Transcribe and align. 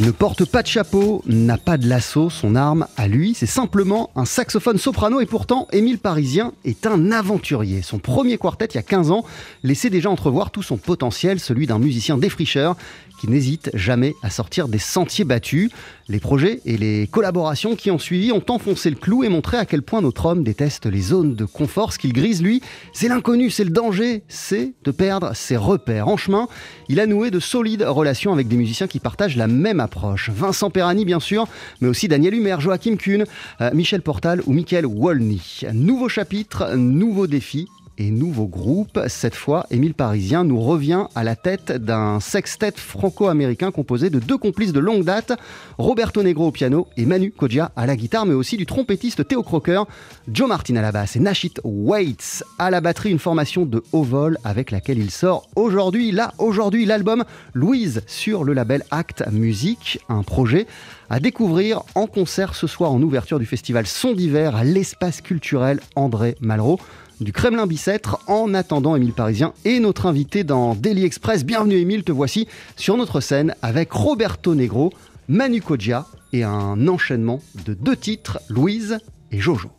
Il 0.00 0.06
ne 0.06 0.12
porte 0.12 0.44
pas 0.44 0.62
de 0.62 0.68
chapeau, 0.68 1.24
n'a 1.26 1.58
pas 1.58 1.76
de 1.76 1.88
lasso, 1.88 2.30
son 2.30 2.54
arme 2.54 2.86
à 2.96 3.08
lui, 3.08 3.34
c'est 3.34 3.46
simplement 3.46 4.10
un 4.14 4.26
saxophone 4.26 4.78
soprano 4.78 5.18
et 5.18 5.26
pourtant 5.26 5.66
Émile 5.72 5.98
Parisien 5.98 6.52
est 6.64 6.86
un 6.86 7.10
aventurier. 7.10 7.82
Son 7.82 7.98
premier 7.98 8.38
quartet 8.38 8.66
il 8.66 8.74
y 8.76 8.78
a 8.78 8.84
15 8.84 9.10
ans 9.10 9.24
laissait 9.64 9.90
déjà 9.90 10.08
entrevoir 10.08 10.52
tout 10.52 10.62
son 10.62 10.76
potentiel, 10.76 11.40
celui 11.40 11.66
d'un 11.66 11.80
musicien 11.80 12.16
défricheur 12.16 12.76
qui 13.18 13.28
n'hésite 13.28 13.70
jamais 13.74 14.14
à 14.22 14.30
sortir 14.30 14.68
des 14.68 14.78
sentiers 14.78 15.24
battus. 15.24 15.70
Les 16.08 16.20
projets 16.20 16.60
et 16.64 16.78
les 16.78 17.06
collaborations 17.06 17.76
qui 17.76 17.90
ont 17.90 17.98
suivi 17.98 18.32
ont 18.32 18.44
enfoncé 18.48 18.88
le 18.88 18.96
clou 18.96 19.24
et 19.24 19.28
montré 19.28 19.56
à 19.56 19.66
quel 19.66 19.82
point 19.82 20.00
notre 20.00 20.26
homme 20.26 20.42
déteste 20.42 20.86
les 20.86 21.00
zones 21.00 21.34
de 21.34 21.44
confort. 21.44 21.92
Ce 21.92 21.98
qu'il 21.98 22.12
grise, 22.12 22.42
lui, 22.42 22.62
c'est 22.92 23.08
l'inconnu, 23.08 23.50
c'est 23.50 23.64
le 23.64 23.70
danger, 23.70 24.22
c'est 24.28 24.72
de 24.84 24.90
perdre 24.90 25.34
ses 25.34 25.56
repères. 25.56 26.08
En 26.08 26.16
chemin, 26.16 26.48
il 26.88 27.00
a 27.00 27.06
noué 27.06 27.30
de 27.30 27.40
solides 27.40 27.82
relations 27.82 28.32
avec 28.32 28.48
des 28.48 28.56
musiciens 28.56 28.86
qui 28.86 29.00
partagent 29.00 29.36
la 29.36 29.48
même 29.48 29.80
approche. 29.80 30.30
Vincent 30.30 30.70
Perani, 30.70 31.04
bien 31.04 31.20
sûr, 31.20 31.46
mais 31.80 31.88
aussi 31.88 32.08
Daniel 32.08 32.34
Humer, 32.34 32.56
Joachim 32.58 32.96
Kuhn, 32.96 33.24
euh, 33.60 33.70
Michel 33.74 34.02
Portal 34.02 34.42
ou 34.46 34.52
Michael 34.52 34.86
Wolny. 34.86 35.60
Nouveau 35.72 36.08
chapitre, 36.08 36.74
nouveau 36.76 37.26
défi 37.26 37.68
et 37.98 38.10
nouveau 38.10 38.46
groupe. 38.46 39.00
Cette 39.08 39.34
fois, 39.34 39.66
Émile 39.70 39.94
Parisien 39.94 40.44
nous 40.44 40.60
revient 40.60 41.04
à 41.14 41.24
la 41.24 41.36
tête 41.36 41.72
d'un 41.72 42.20
sextet 42.20 42.72
franco-américain 42.76 43.70
composé 43.70 44.08
de 44.08 44.18
deux 44.18 44.38
complices 44.38 44.72
de 44.72 44.80
longue 44.80 45.04
date, 45.04 45.32
Roberto 45.76 46.22
Negro 46.22 46.46
au 46.46 46.50
piano 46.52 46.86
et 46.96 47.04
Manu 47.04 47.30
Kodja 47.30 47.72
à 47.76 47.86
la 47.86 47.96
guitare, 47.96 48.26
mais 48.26 48.34
aussi 48.34 48.56
du 48.56 48.66
trompettiste 48.66 49.26
Théo 49.26 49.42
Crocker, 49.42 49.82
Joe 50.32 50.48
Martin 50.48 50.76
à 50.76 50.82
la 50.82 50.92
basse 50.92 51.16
et 51.16 51.20
Nashit 51.20 51.60
Waits 51.64 52.44
à 52.58 52.70
la 52.70 52.80
batterie, 52.80 53.10
une 53.10 53.18
formation 53.18 53.66
de 53.66 53.82
haut 53.92 54.04
vol 54.04 54.38
avec 54.44 54.70
laquelle 54.70 54.98
il 54.98 55.10
sort 55.10 55.48
aujourd'hui, 55.56 56.12
là, 56.12 56.32
aujourd'hui, 56.38 56.86
l'album 56.86 57.24
Louise 57.54 58.02
sur 58.06 58.44
le 58.44 58.52
label 58.52 58.84
Act 58.90 59.24
Music, 59.32 60.00
un 60.08 60.22
projet 60.22 60.66
à 61.10 61.20
découvrir 61.20 61.82
en 61.94 62.06
concert 62.06 62.54
ce 62.54 62.66
soir 62.66 62.92
en 62.92 63.02
ouverture 63.02 63.38
du 63.38 63.46
festival 63.46 63.86
Son 63.86 64.12
d'hiver 64.12 64.54
à 64.54 64.64
l'espace 64.64 65.20
culturel 65.20 65.80
André 65.96 66.36
Malraux 66.40 66.78
du 67.20 67.32
Kremlin 67.32 67.66
Bicêtre. 67.66 68.18
En 68.26 68.54
attendant, 68.54 68.96
Émile 68.96 69.12
Parisien 69.12 69.52
est 69.64 69.80
notre 69.80 70.06
invité 70.06 70.44
dans 70.44 70.74
Daily 70.74 71.04
Express. 71.04 71.44
Bienvenue 71.44 71.76
Émile, 71.76 72.04
te 72.04 72.12
voici 72.12 72.46
sur 72.76 72.96
notre 72.96 73.20
scène 73.20 73.54
avec 73.62 73.92
Roberto 73.92 74.54
Negro, 74.54 74.92
Manu 75.28 75.60
Kodja 75.60 76.06
et 76.32 76.44
un 76.44 76.88
enchaînement 76.88 77.40
de 77.66 77.74
deux 77.74 77.96
titres, 77.96 78.40
Louise 78.48 78.98
et 79.32 79.40
Jojo. 79.40 79.70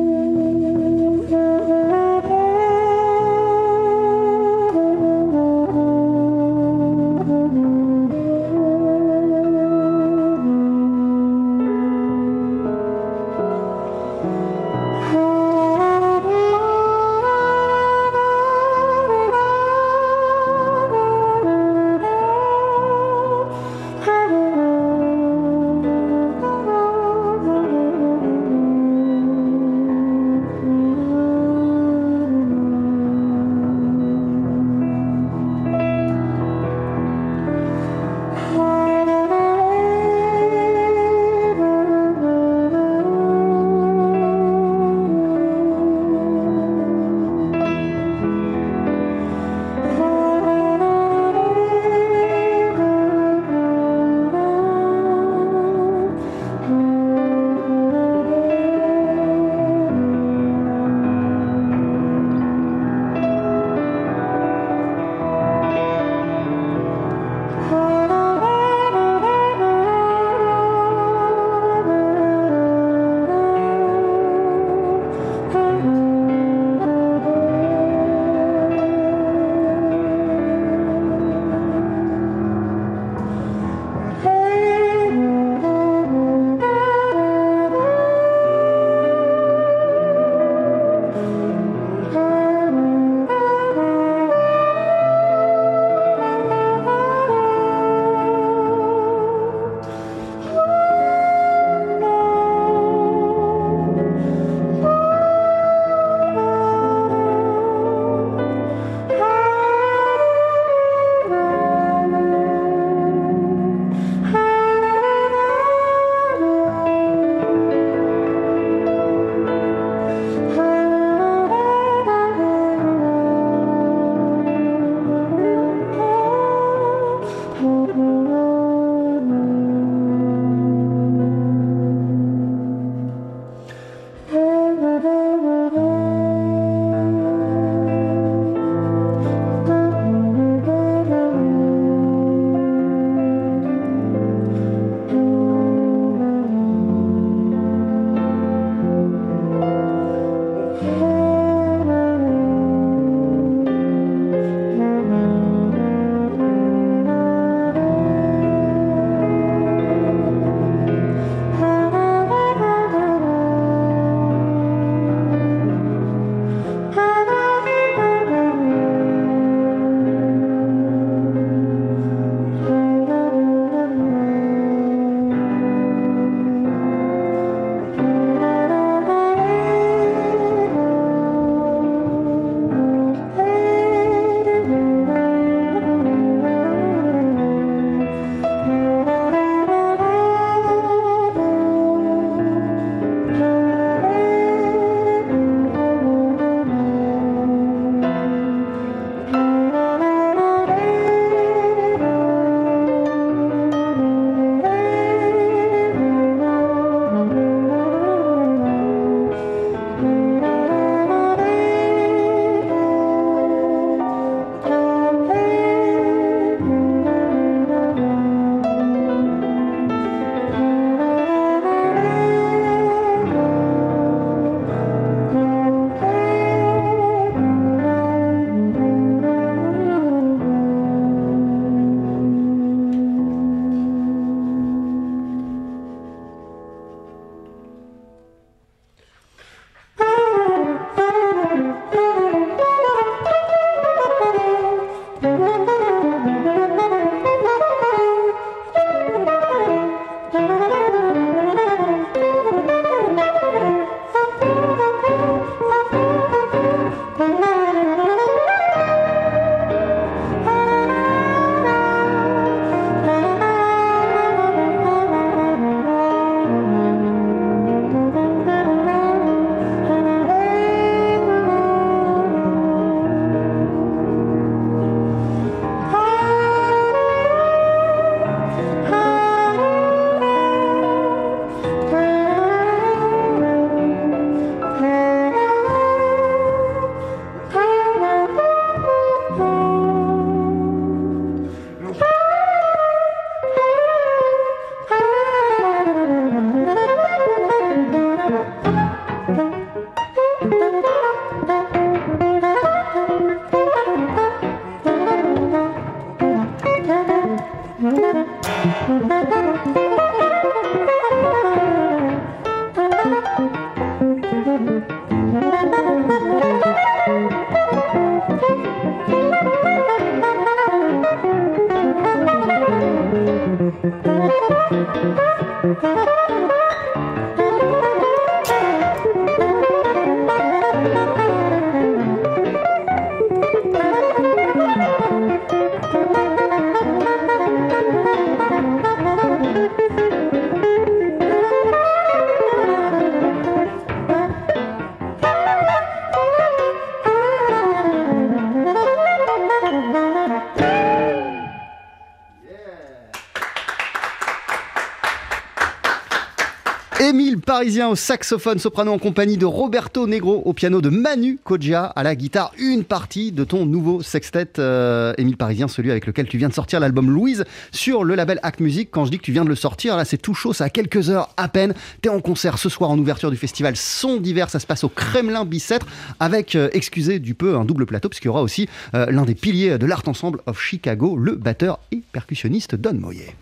Parisien 357.58 357.90
au 357.90 357.96
saxophone 357.96 358.60
soprano 358.60 358.92
en 358.92 359.00
compagnie 359.00 359.36
de 359.36 359.48
Roberto 359.48 360.06
Negro 360.06 360.44
au 360.46 360.54
piano 360.54 360.80
de 360.80 360.90
Manu 360.90 361.40
Kodja 361.44 361.86
à 361.86 362.04
la 362.04 362.16
guitare. 362.16 362.52
Une 362.60 362.84
partie 362.84 363.32
de 363.32 363.44
ton 363.44 363.66
nouveau 363.66 364.04
sextet, 364.04 364.60
euh, 364.60 365.16
Émile 365.18 365.38
Parisien, 365.38 365.68
celui 365.68 365.90
avec 365.90 366.06
lequel 366.06 366.28
tu 366.28 366.38
viens 366.38 366.50
de 366.50 366.54
sortir 366.54 366.80
l'album 366.80 367.10
Louise 367.10 367.46
sur 367.72 368.04
le 368.04 368.14
label 368.14 368.40
Act 368.44 368.60
Music. 368.60 368.90
Quand 368.92 369.06
je 369.06 369.10
dis 369.10 369.18
que 369.18 369.24
tu 369.24 369.32
viens 369.32 369.44
de 369.44 369.50
le 369.50 369.56
sortir, 369.56 369.98
là 369.98 370.06
c'est 370.06 370.20
tout 370.20 370.36
chaud, 370.36 370.54
ça 370.54 370.66
a 370.66 370.70
quelques 370.70 371.10
heures 371.10 371.34
à 371.36 371.48
peine. 371.48 371.74
T'es 372.04 372.10
en 372.10 372.22
concert 372.22 372.60
ce 372.60 372.70
soir 372.70 372.92
en 372.92 373.00
ouverture 373.00 373.32
du 373.32 373.38
festival 373.38 373.76
Son 373.76 374.18
d'hiver, 374.18 374.52
ça 374.52 374.60
se 374.60 374.68
passe 374.68 374.84
au 374.84 374.90
Kremlin 374.90 375.44
Bicêtre 375.44 375.88
avec, 376.20 376.54
euh, 376.54 376.70
excusez 376.74 377.18
du 377.18 377.34
peu, 377.34 377.56
un 377.56 377.66
double 377.66 377.88
plateau 377.88 378.08
puisqu'il 378.08 378.28
y 378.28 378.30
aura 378.30 378.44
aussi 378.44 378.70
euh, 378.94 379.08
l'un 379.10 379.26
des 379.26 379.34
piliers 379.34 379.80
de 379.80 379.88
l'Art 379.88 380.04
Ensemble 380.06 380.42
of 380.46 380.62
Chicago, 380.62 381.18
le 381.18 381.34
batteur 381.34 381.80
et 381.92 382.04
percussionniste 382.12 382.76
Don 382.76 382.94
Moyer. 382.94 383.34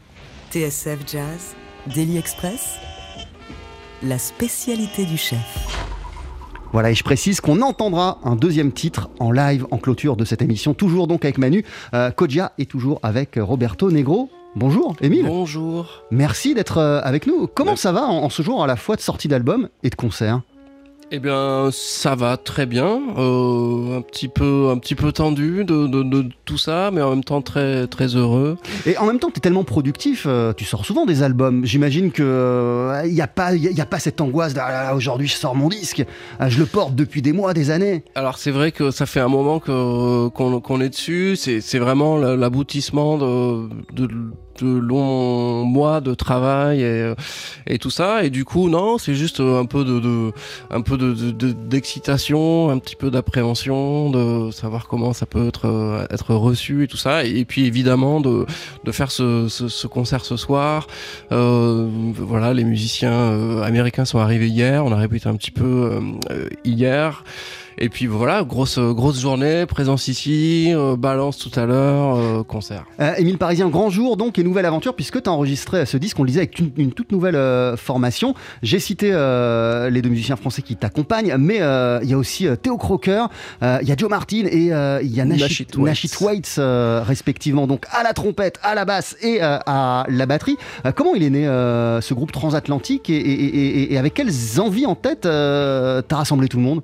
TSF 0.51 0.99
Jazz, 1.05 1.53
Daily 1.93 2.17
Express, 2.17 2.77
la 4.05 4.17
spécialité 4.19 5.05
du 5.05 5.17
chef. 5.17 5.39
Voilà, 6.71 6.91
et 6.91 6.95
je 6.95 7.03
précise 7.03 7.41
qu'on 7.41 7.61
entendra 7.61 8.19
un 8.23 8.35
deuxième 8.35 8.71
titre 8.71 9.09
en 9.19 9.31
live 9.31 9.65
en 9.71 9.77
clôture 9.77 10.15
de 10.15 10.25
cette 10.25 10.41
émission, 10.41 10.73
toujours 10.73 11.07
donc 11.07 11.25
avec 11.25 11.37
Manu. 11.37 11.65
Euh, 11.93 12.11
Kodja 12.11 12.51
est 12.57 12.69
toujours 12.69 12.99
avec 13.01 13.39
Roberto 13.41 13.89
Negro. 13.91 14.29
Bonjour, 14.55 14.95
Émile. 15.01 15.25
Bonjour. 15.25 16.03
Merci 16.11 16.53
d'être 16.53 16.77
euh, 16.77 17.01
avec 17.03 17.27
nous. 17.27 17.47
Comment 17.47 17.75
ça 17.75 17.91
va 17.91 18.03
en, 18.03 18.23
en 18.23 18.29
ce 18.29 18.43
jour 18.43 18.63
à 18.63 18.67
la 18.67 18.75
fois 18.75 18.95
de 18.95 19.01
sortie 19.01 19.27
d'album 19.27 19.69
et 19.83 19.89
de 19.89 19.95
concert? 19.95 20.41
Eh 21.11 21.19
bien, 21.19 21.69
ça 21.71 22.15
va 22.15 22.35
très 22.35 22.65
bien. 22.65 22.99
Euh, 23.17 23.97
un 23.97 24.01
petit 24.01 24.27
peu, 24.27 24.69
un 24.71 24.77
petit 24.79 24.95
peu 24.95 25.11
tendu 25.11 25.63
de, 25.63 25.85
de- 25.87 26.01
de 26.03 26.25
tout 26.45 26.57
ça, 26.57 26.89
mais 26.91 27.01
en 27.01 27.11
même 27.11 27.23
temps 27.23 27.41
très, 27.43 27.85
très 27.87 28.07
heureux. 28.15 28.57
Et 28.87 28.97
en 28.97 29.05
même 29.05 29.19
temps, 29.19 29.29
tu 29.29 29.37
es 29.37 29.39
tellement 29.39 29.63
productif, 29.63 30.25
euh, 30.27 30.51
tu 30.53 30.65
sors 30.65 30.83
souvent 30.83 31.05
des 31.05 31.21
albums. 31.21 31.63
J'imagine 31.63 32.11
que 32.11 33.01
il 33.05 33.13
n'y 33.13 33.21
a, 33.21 33.27
pas- 33.27 33.53
y 33.55 33.67
a, 33.67 33.71
y 33.71 33.81
a 33.81 33.85
pas 33.85 33.99
cette 33.99 34.19
angoisse 34.19 34.55
Ah 34.59 34.95
aujourd'hui 34.95 35.27
je 35.27 35.35
sors 35.35 35.55
mon 35.55 35.69
disque, 35.69 36.03
Ah, 36.39 36.49
je 36.49 36.57
le 36.57 36.65
porte 36.65 36.95
depuis 36.95 37.21
des 37.21 37.33
mois, 37.33 37.53
des 37.53 37.69
années. 37.69 38.03
Alors 38.15 38.39
c'est 38.39 38.51
vrai 38.51 38.71
que 38.71 38.89
ça 38.89 39.05
fait 39.05 39.19
un 39.19 39.27
moment 39.29 39.59
qu'on 39.59 40.81
est 40.81 40.89
dessus. 40.89 41.35
C'est 41.37 41.79
vraiment 41.79 42.17
la- 42.17 42.35
l'aboutissement 42.35 43.17
de, 43.19 43.69
de 43.93 44.09
de 44.61 44.67
longs 44.67 45.63
mois 45.65 46.01
de 46.01 46.13
travail 46.13 46.81
et, 46.81 47.13
et 47.67 47.77
tout 47.79 47.89
ça. 47.89 48.23
Et 48.23 48.29
du 48.29 48.45
coup 48.45 48.69
non 48.69 48.97
c'est 48.97 49.15
juste 49.15 49.39
un 49.39 49.65
peu 49.65 49.83
de, 49.83 50.31
un 50.71 50.81
peu 50.81 50.97
de 50.97 51.13
de- 51.13 51.51
d'excitation 51.51 52.69
un 52.69 52.77
petit 52.79 52.95
peu 52.95 53.11
d'appréhension 53.11 54.09
de 54.09 54.51
savoir 54.51 54.87
comment 54.87 55.13
ça 55.13 55.25
peut 55.25 55.47
être 55.47 55.65
euh, 55.67 56.05
être 56.09 56.33
reçu 56.35 56.83
et 56.83 56.87
tout 56.87 56.97
ça. 56.97 57.23
Et, 57.25 57.45
puis 57.45 57.65
évidemment 57.65 58.21
de 58.21 58.45
faire 58.91 59.11
ce, 59.11 59.47
ce, 59.49 59.67
ce 59.67 59.87
concert 59.87 60.25
ce 60.25 60.37
soir. 60.37 60.87
Euh, 61.31 61.87
voilà 62.15 62.53
les 62.53 62.63
musiciens 62.63 63.11
euh, 63.13 63.61
américains 63.63 64.05
sont 64.05 64.19
arrivés 64.19 64.47
hier. 64.47 64.85
On 64.85 64.91
a 64.91 64.95
répété 64.95 65.27
un 65.29 65.35
petit 65.35 65.51
peu 65.51 65.63
euh, 65.65 65.99
euh, 66.31 66.49
hier 66.63 67.23
et 67.77 67.89
puis 67.89 68.07
voilà, 68.07 68.43
grosse 68.43 68.79
grosse 68.79 69.19
journée, 69.19 69.65
présence 69.65 70.07
ici, 70.07 70.71
euh, 70.73 70.95
balance 70.95 71.37
tout 71.37 71.51
à 71.59 71.65
l'heure, 71.65 72.15
euh, 72.17 72.43
concert. 72.43 72.85
Euh, 72.99 73.13
Émile 73.17 73.37
Parisien, 73.37 73.67
grand 73.69 73.89
jour 73.89 74.17
donc 74.17 74.39
et 74.39 74.43
nouvelle 74.43 74.65
aventure 74.65 74.95
puisque 74.95 75.21
tu 75.21 75.29
as 75.29 75.33
enregistré 75.33 75.85
ce 75.85 75.97
disque, 75.97 76.17
on 76.19 76.23
le 76.23 76.27
disait, 76.27 76.39
avec 76.41 76.57
une, 76.59 76.71
une 76.77 76.91
toute 76.93 77.11
nouvelle 77.11 77.35
euh, 77.35 77.75
formation. 77.77 78.33
J'ai 78.63 78.79
cité 78.79 79.09
euh, 79.13 79.89
les 79.89 80.01
deux 80.01 80.09
musiciens 80.09 80.35
français 80.35 80.61
qui 80.61 80.75
t'accompagnent, 80.75 81.35
mais 81.37 81.61
euh, 81.61 81.99
il 82.03 82.09
y 82.09 82.13
a 82.13 82.17
aussi 82.17 82.47
euh, 82.47 82.55
Théo 82.55 82.77
Crocker, 82.77 83.25
euh, 83.63 83.79
il 83.81 83.87
y 83.87 83.91
a 83.91 83.95
Joe 83.97 84.09
Martin 84.09 84.45
et 84.49 84.71
euh, 84.73 84.99
il 85.03 85.13
y 85.13 85.19
a 85.21 85.25
Nashit, 85.25 85.41
Nashit 85.43 85.75
Waits. 85.77 85.85
Nashit 85.87 86.21
Waits, 86.21 86.55
euh, 86.59 87.03
respectivement, 87.05 87.67
donc 87.67 87.85
à 87.91 88.03
la 88.03 88.13
trompette, 88.13 88.59
à 88.63 88.75
la 88.75 88.85
basse 88.85 89.15
et 89.21 89.43
euh, 89.43 89.57
à 89.65 90.05
la 90.09 90.25
batterie. 90.25 90.57
Euh, 90.85 90.91
comment 90.93 91.13
il 91.15 91.23
est 91.23 91.29
né 91.29 91.47
euh, 91.47 91.99
ce 92.01 92.13
groupe 92.13 92.31
transatlantique 92.31 93.09
et, 93.09 93.15
et- 93.17 93.43
et- 93.45 93.67
et- 93.81 93.93
et 93.93 93.97
avec 93.97 94.13
quelles 94.13 94.31
envies 94.59 94.85
en 94.85 94.95
tête 94.95 95.25
euh, 95.25 96.01
t'as 96.07 96.17
rassemblé 96.17 96.47
tout 96.47 96.57
le 96.57 96.63
monde? 96.63 96.81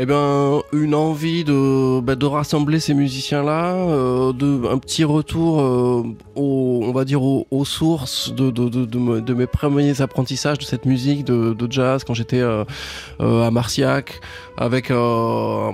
Eh 0.00 0.06
ben, 0.06 0.62
une 0.72 0.94
envie 0.94 1.42
de, 1.42 1.98
bah, 2.00 2.14
rassembler 2.28 2.78
ces 2.78 2.94
musiciens-là, 2.94 3.74
euh, 3.74 4.32
un 4.70 4.78
petit 4.78 5.02
retour, 5.02 5.60
euh, 5.60 6.04
au, 6.36 6.82
on 6.84 6.92
va 6.92 7.04
dire 7.04 7.20
aux, 7.24 7.64
sources 7.64 8.32
de, 8.32 8.50
de, 8.52 8.68
de, 8.68 8.84
de 8.84 8.98
me- 8.98 9.20
de 9.20 9.34
mes 9.34 9.48
premiers 9.48 10.00
apprentissages 10.00 10.58
de 10.58 10.62
cette 10.62 10.86
musique 10.86 11.24
de, 11.24 11.66
jazz 11.68 12.04
quand 12.04 12.14
j'étais 12.14 12.40
euh, 12.40 12.64
à 13.18 13.50
Marciac, 13.50 14.20
avec 14.56 14.92
un 14.92 15.72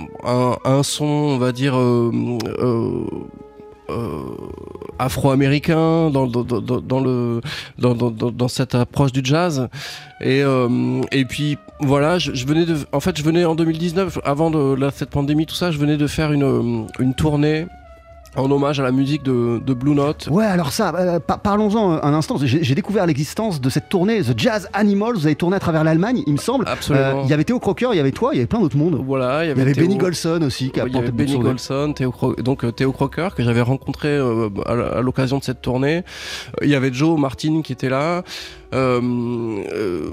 son, 0.83 1.05
on 1.05 1.37
va 1.37 1.51
dire. 1.51 1.75
Euh, 3.89 4.23
afro-américain 4.99 6.09
dans, 6.09 6.25
le 6.25 7.41
dans, 7.77 8.47
cette 8.47 8.75
approche 8.75 9.11
du 9.11 9.21
jazz. 9.23 9.67
Et 10.21 10.41
euh, 10.43 11.01
et 11.11 11.25
puis 11.25 11.57
voilà 11.81 12.17
je, 12.17 12.31
venais 12.45 12.65
de 12.65 12.77
en 12.93 12.99
fait 12.99 13.17
je 13.17 13.23
venais 13.23 13.43
en 13.45 13.53
2019 13.53 14.19
avant 14.23 14.51
cette 14.91 15.09
pandémie 15.09 15.45
tout 15.45 15.55
ça 15.55 15.71
je 15.71 15.77
venais 15.77 15.97
de 15.97 16.07
faire 16.07 16.31
une 16.31 16.43
euh, 16.43 16.87
une 16.99 17.13
tournée 17.13 17.67
en 18.37 18.49
hommage 18.51 18.79
à 18.79 18.83
la 18.83 18.91
musique 18.91 19.23
de, 19.23 19.59
de 19.65 19.73
Blue 19.73 19.93
Note 19.95 20.27
Ouais, 20.31 20.45
alors 20.45 20.71
ça, 20.71 20.93
euh, 20.95 21.19
par- 21.19 21.39
parlons-en 21.39 21.91
un 22.03 22.13
instant. 22.13 22.37
J'ai 22.41 22.75
découvert 22.75 23.05
l'existence 23.05 23.61
de 23.61 23.69
cette 23.69 23.89
tournée 23.89 24.21
The 24.21 24.33
Jazz 24.37 24.69
Animals. 24.73 25.15
Vous 25.15 25.25
avez 25.25 25.35
tourné 25.35 25.55
à 25.55 25.59
travers 25.59 25.83
l'Allemagne, 25.83 26.23
il 26.27 26.33
me 26.33 26.37
semble. 26.37 26.65
Absolument. 26.67 27.05
Euh, 27.05 27.21
Il 27.25 27.29
y 27.29 27.33
avait 27.33 27.43
Théo 27.43 27.59
Crocker, 27.59 27.89
il 27.93 27.97
y 27.97 27.99
avait 27.99 28.11
toi, 28.11 28.31
il 28.33 28.37
y 28.37 28.39
avait 28.39 28.47
plein 28.47 28.59
d'autres 28.59 28.77
mondes. 28.77 29.01
voilà 29.05 29.43
il 29.43 29.47
y 29.47 29.49
Il 29.49 29.51
avait, 29.51 29.59
y 29.59 29.63
avait 29.63 29.73
Théo- 29.73 29.83
Benny 29.85 29.97
Golson 29.97 30.41
aussi 30.43 30.69
qui 30.71 30.79
a 30.81 30.85
il 30.87 30.93
y 30.93 30.97
avait 30.97 31.11
Benny 31.11 31.33
son 31.33 31.39
Golson, 31.39 31.93
Théo 31.95 32.11
Cro- 32.11 32.35
donc 32.35 32.63
euh, 32.63 32.71
Théo 32.71 32.91
Crocker 32.91 33.29
que 33.35 33.43
j'avais 33.43 33.61
rencontré 33.61 34.09
euh, 34.09 34.49
à 34.65 35.01
l'occasion 35.01 35.37
de 35.39 35.43
cette 35.43 35.61
tournée. 35.61 36.03
Il 36.61 36.69
y 36.69 36.75
avait 36.75 36.91
Joe 36.93 37.19
Martin 37.19 37.61
qui 37.63 37.73
était 37.73 37.89
là. 37.89 38.23
Euh, 38.73 39.01
euh, 39.73 40.09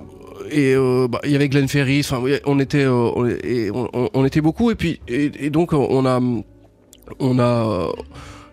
et 0.50 0.74
bah, 1.08 1.20
il 1.24 1.30
y 1.30 1.36
avait 1.36 1.48
Glenn 1.48 1.68
Ferris. 1.68 2.00
Enfin, 2.08 2.22
on 2.46 2.58
était, 2.58 2.86
on, 2.86 3.26
et 3.26 3.70
on, 4.14 4.24
était 4.24 4.40
beaucoup. 4.40 4.70
Et 4.70 4.74
puis, 4.74 5.00
et, 5.08 5.30
et 5.46 5.50
donc 5.50 5.72
on 5.72 6.04
a, 6.06 6.20
on 7.20 7.40
a. 7.40 7.92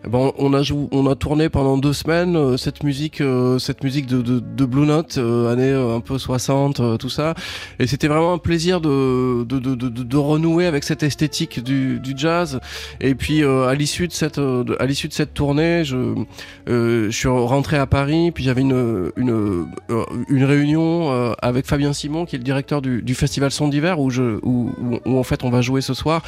eh 0.06 0.10
ben, 0.10 0.32
on 0.38 0.53
a 0.53 0.62
jou- 0.63 0.88
on 0.91 1.08
a 1.08 1.15
tourné 1.15 1.50
pendant 1.50 1.77
deux 1.77 1.91
semaines 1.91 2.38
euh, 2.38 2.56
cette 2.58 2.84
musique, 2.84 3.20
euh, 3.20 3.60
cette 3.60 3.84
musique 3.84 4.06
de, 4.08 4.22
de, 4.22 4.39
de 4.39 4.65
Blue 4.65 4.86
Note, 4.86 5.18
euh, 5.18 5.51
année 5.51 5.63
euh, 5.72 5.96
un 5.96 6.00
peu 6.00 6.18
60, 6.18 6.79
euh, 6.79 6.98
tout 6.98 7.10
ça. 7.10 7.34
Et 7.79 7.88
c'était 7.88 8.08
vraiment 8.08 8.32
un 8.34 8.38
plaisir 8.38 8.79
de, 8.79 9.44
de, 9.44 9.60
de, 9.60 10.18
renouer 10.18 10.68
avec 10.68 10.84
cette 10.86 11.03
esthétique 11.03 11.62
du, 11.63 12.00
du 12.00 12.13
jazz. 12.15 12.60
Et 13.01 13.13
puis 13.15 13.44
à 13.44 13.74
l'issue 13.74 14.08
de 14.08 14.13
cette, 14.13 14.39
à 14.79 14.86
l'issue 14.86 15.08
de 15.08 15.13
cette 15.13 15.34
tournée, 15.34 15.84
je, 15.84 16.15
je 16.68 17.10
suis 17.12 17.27
rentré 17.27 17.77
à 17.77 17.86
Paris, 17.86 18.32
puis 18.32 18.44
j'avais 18.44 18.62
une, 18.62 19.12
une, 19.15 19.65
une 20.29 20.44
réunion 20.44 21.34
avec 21.41 21.65
Fabien 21.65 21.94
Simon, 21.94 22.25
qui 22.25 22.36
est 22.36 22.39
le 22.39 22.44
directeur 22.44 22.82
du, 22.82 23.01
du 23.01 23.15
festival 23.15 23.51
Son 23.51 23.68
d'hiver, 23.70 24.00
où, 24.00 24.10
je, 24.10 24.39
où, 24.44 24.72
où, 24.82 25.00
où, 25.06 25.18
en 25.18 25.24
fait 25.24 25.44
on 25.44 25.50
va 25.50 25.62
jouer 25.62 25.82
ce 25.82 25.94
soir, 25.94 26.22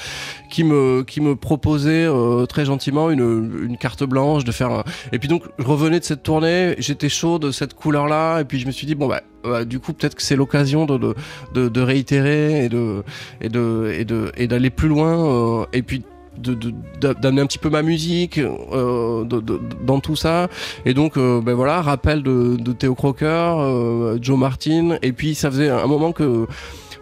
qui 0.49 0.63
me, 0.63 1.03
qui 1.03 1.21
me 1.21 1.35
proposait 1.35 2.07
très 2.47 2.65
gentiment 2.65 3.09
une, 3.09 3.60
une 3.61 3.77
carte 3.77 4.03
blanche 4.03 4.43
de 4.43 4.51
faire 4.51 4.71
un... 4.71 4.83
Et 5.11 5.19
puis 5.19 5.27
donc 5.27 5.43
je 5.59 5.63
revenais 5.63 5.99
de 5.99 6.05
cette 6.05 6.23
tournée, 6.23 6.75
j'étais 6.77 7.09
chaud 7.09 7.39
de 7.39 7.51
cette 7.51 7.73
couleur-là, 7.73 8.39
et 8.41 8.45
puis 8.45 8.59
je 8.59 8.67
me 8.67 8.71
suis 8.71 8.87
dit, 8.87 8.95
bon 8.95 9.07
bah, 9.07 9.21
bah, 9.43 9.65
du 9.65 9.79
coup 9.79 9.93
peut-être 9.93 10.15
que 10.15 10.21
c'est 10.21 10.35
l'occasion 10.35 10.85
de, 10.85 11.81
réitérer 11.81 12.65
et 12.65 12.69
de 12.69 13.03
et 13.41 13.49
de 13.49 14.31
et 14.37 14.47
d'aller 14.47 14.69
plus 14.69 14.87
loin 14.87 15.61
euh, 15.61 15.65
et 15.73 15.81
puis 15.81 16.03
d'amener 16.37 17.41
un 17.41 17.45
petit 17.45 17.57
peu 17.57 17.69
ma 17.69 17.81
musique 17.81 18.37
euh, 18.39 19.23
dans 19.25 19.99
tout 19.99 20.15
ça. 20.15 20.47
Et 20.85 20.93
donc 20.93 21.17
euh, 21.17 21.41
ben 21.41 21.53
voilà 21.53 21.81
rappel 21.81 22.23
de, 22.23 22.55
de 22.57 22.71
Théo 22.71 22.95
Crocker 22.95 23.25
euh, 23.27 24.17
Joe 24.21 24.37
Martin 24.37 24.97
et 25.01 25.11
puis 25.11 25.35
ça 25.35 25.51
faisait 25.51 25.69
un 25.69 25.87
moment 25.87 26.11
que 26.11 26.47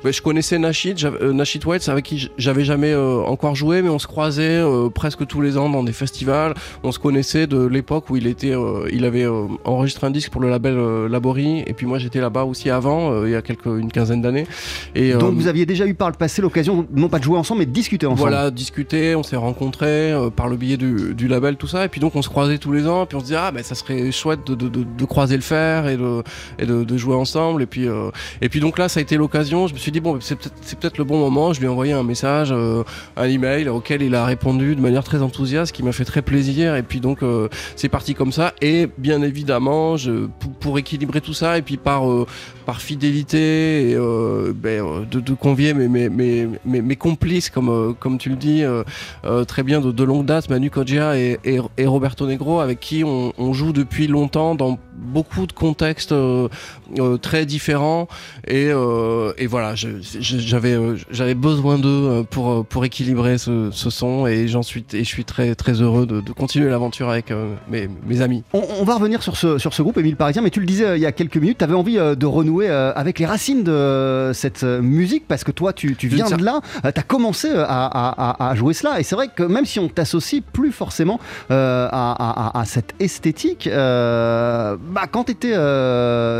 bah, 0.03 0.11
je 0.11 0.21
connaissais 0.21 0.57
Nashid, 0.59 0.97
euh, 1.03 1.33
Nashid 1.33 1.65
White, 1.65 1.87
avec 1.89 2.05
qui 2.05 2.29
j'avais 2.37 2.63
jamais 2.63 2.91
euh, 2.91 3.21
encore 3.21 3.55
joué, 3.55 3.81
mais 3.81 3.89
on 3.89 3.99
se 3.99 4.07
croisait 4.07 4.59
euh, 4.61 4.89
presque 4.89 5.25
tous 5.27 5.41
les 5.41 5.57
ans 5.57 5.69
dans 5.69 5.83
des 5.83 5.93
festivals. 5.93 6.53
On 6.83 6.91
se 6.91 6.99
connaissait 6.99 7.47
de 7.47 7.65
l'époque 7.65 8.09
où 8.09 8.17
il 8.17 8.27
était, 8.27 8.55
euh, 8.55 8.87
il 8.91 9.05
avait 9.05 9.25
enregistré 9.65 10.07
un 10.07 10.11
disque 10.11 10.31
pour 10.31 10.41
le 10.41 10.49
label 10.49 10.77
Labori, 11.07 11.63
et 11.65 11.73
puis 11.73 11.85
moi 11.85 11.99
j'étais 11.99 12.21
là-bas 12.21 12.43
aussi 12.43 12.69
avant, 12.69 13.25
il 13.25 13.31
y 13.31 13.35
a 13.35 13.41
quelques 13.41 13.65
une 13.65 13.91
quinzaine 13.91 14.21
d'années. 14.21 14.47
Et 14.95 15.13
Donc 15.13 15.35
vous 15.35 15.47
aviez 15.47 15.65
déjà 15.65 15.85
eu 15.85 15.93
par 15.93 16.09
le 16.09 16.15
passé 16.15 16.41
l'occasion, 16.41 16.87
non 16.93 17.09
pas 17.09 17.19
de 17.19 17.23
jouer 17.23 17.37
ensemble, 17.37 17.59
mais 17.59 17.65
de 17.65 17.71
discuter 17.71 18.05
ensemble. 18.05 18.21
voilà, 18.21 18.51
discuter, 18.51 19.15
on 19.15 19.23
s'est 19.23 19.35
rencontrés 19.35 20.13
par 20.35 20.47
le 20.47 20.55
biais 20.55 20.77
du, 20.77 21.13
du 21.13 21.27
label, 21.27 21.55
tout 21.55 21.67
ça, 21.67 21.85
et 21.85 21.89
puis 21.89 21.99
donc 22.01 22.15
on 22.15 22.21
se 22.21 22.29
croisait 22.29 22.57
tous 22.57 22.71
les 22.71 22.87
ans, 22.87 23.05
puis 23.05 23.15
on 23.15 23.19
se 23.19 23.25
disait 23.25 23.37
ah 23.37 23.51
ben 23.51 23.63
ça 23.63 23.75
serait 23.75 24.11
chouette 24.11 24.45
de, 24.47 24.55
de, 24.55 24.67
de, 24.69 24.83
de 24.83 25.05
croiser 25.05 25.35
le 25.35 25.41
fer 25.41 25.87
et 25.87 25.97
de, 25.97 26.23
et 26.57 26.65
de, 26.65 26.83
de 26.83 26.97
jouer 26.97 27.15
ensemble, 27.15 27.61
et 27.61 27.65
puis 27.65 27.87
euh, 27.87 28.11
et 28.41 28.49
puis 28.49 28.59
donc 28.59 28.77
là 28.77 28.89
ça 28.89 28.99
a 28.99 29.03
été 29.03 29.17
l'occasion. 29.17 29.67
Je 29.67 29.73
me 29.73 29.79
suis 29.79 29.88
dit 29.91 29.99
bon 29.99 30.19
c'est 30.21 30.35
peut-être 30.35 30.97
le 30.97 31.03
bon 31.03 31.19
moment. 31.19 31.53
Je 31.53 31.59
lui 31.59 31.67
ai 31.67 31.69
envoyé 31.69 31.93
un 31.93 32.03
message, 32.03 32.49
euh, 32.51 32.83
un 33.15 33.25
email 33.25 33.69
auquel 33.69 34.01
il 34.01 34.15
a 34.15 34.25
répondu 34.25 34.75
de 34.75 34.81
manière 34.81 35.03
très 35.03 35.21
enthousiaste, 35.21 35.71
qui 35.71 35.83
m'a 35.83 35.91
fait 35.91 36.05
très 36.05 36.21
plaisir, 36.21 36.75
et 36.75 36.83
puis 36.83 36.99
donc 36.99 37.23
euh, 37.23 37.47
c'est 37.75 37.89
parti 37.89 38.15
comme 38.15 38.31
ça. 38.31 38.53
Et 38.61 38.87
bien 38.97 39.21
évidemment, 39.21 39.95
pour, 40.59 40.77
équilibrer 40.79 41.21
tout 41.21 41.33
ça, 41.33 41.57
et 41.57 41.61
puis 41.61 41.77
par 41.77 42.09
euh, 42.09 42.25
fidélité, 42.77 43.95
ben, 44.55 45.07
de, 45.09 45.33
convier 45.33 45.73
mes, 45.73 46.95
complices, 46.95 47.49
comme, 47.49 48.17
tu 48.19 48.29
le 48.29 48.35
dis 48.35 48.63
très 49.47 49.63
bien 49.63 49.81
de, 49.81 50.03
longue 50.03 50.25
date, 50.25 50.49
Manu 50.51 50.69
Kodja 50.69 51.17
et 51.17 51.59
Roberto 51.85 52.27
Negro, 52.27 52.59
avec 52.59 52.79
qui 52.79 53.03
on, 53.03 53.33
on 53.39 53.53
joue 53.53 53.73
depuis 53.73 54.05
longtemps 54.05 54.53
dans 54.53 54.77
beaucoup 55.01 55.47
de 55.47 55.53
contextes 55.53 56.11
euh, 56.11 56.47
euh, 56.99 57.17
très 57.17 57.45
différents. 57.45 58.07
Et, 58.47 58.69
euh, 58.69 59.31
et 59.37 59.47
voilà, 59.47 59.73
j'avais 59.75 60.77
j'avais 61.11 61.35
besoin 61.35 61.77
d'eux 61.77 62.23
pour, 62.29 62.65
pour 62.65 62.85
équilibrer 62.85 63.37
ce, 63.37 63.69
ce 63.71 63.89
son, 63.89 64.27
et 64.27 64.47
j'en 64.47 64.63
suis, 64.63 64.85
et 64.93 65.03
je 65.03 65.09
suis 65.09 65.25
très, 65.25 65.55
très 65.55 65.73
heureux 65.81 66.05
de, 66.05 66.21
de 66.21 66.31
continuer 66.31 66.69
l'aventure 66.69 67.09
avec 67.09 67.33
mes, 67.69 67.89
mes 68.05 68.21
amis. 68.21 68.43
On, 68.53 68.61
on 68.79 68.83
va 68.83 68.95
revenir 68.95 69.23
sur 69.23 69.37
ce, 69.37 69.57
sur 69.57 69.73
ce 69.73 69.81
groupe, 69.81 69.97
Émile 69.97 70.15
Parisien, 70.15 70.41
mais 70.41 70.49
tu 70.49 70.59
le 70.59 70.65
disais 70.65 70.97
il 70.97 71.01
y 71.01 71.05
a 71.05 71.11
quelques 71.11 71.37
minutes, 71.37 71.57
tu 71.59 71.63
avais 71.63 71.73
envie 71.73 71.95
de 71.97 72.25
renouer 72.25 72.69
avec 72.69 73.19
les 73.19 73.25
racines 73.25 73.63
de 73.63 74.31
cette 74.33 74.63
musique, 74.63 75.25
parce 75.27 75.43
que 75.43 75.51
toi, 75.51 75.73
tu, 75.73 75.95
viens 76.03 76.29
de 76.29 76.43
là, 76.43 76.61
tu 76.83 76.87
as 76.99 77.03
commencé 77.03 77.49
à, 77.51 77.63
à- 77.63 78.33
à- 78.45 78.49
à 78.51 78.55
jouer 78.55 78.73
cela, 78.73 78.99
et 78.99 79.03
c'est 79.03 79.15
vrai 79.15 79.27
que 79.33 79.43
même 79.43 79.65
si 79.65 79.79
on 79.79 79.87
t'associe 79.87 80.41
plus 80.53 80.71
forcément 80.71 81.19
euh, 81.51 81.87
à, 81.91 82.57
à- 82.57 82.59
à 82.61 82.65
cette 82.65 82.93
esthétique, 82.99 83.67
euh, 83.67 84.75
bah, 84.89 85.03
quand 85.09 85.25
tu 85.25 85.31
étais 85.31 85.53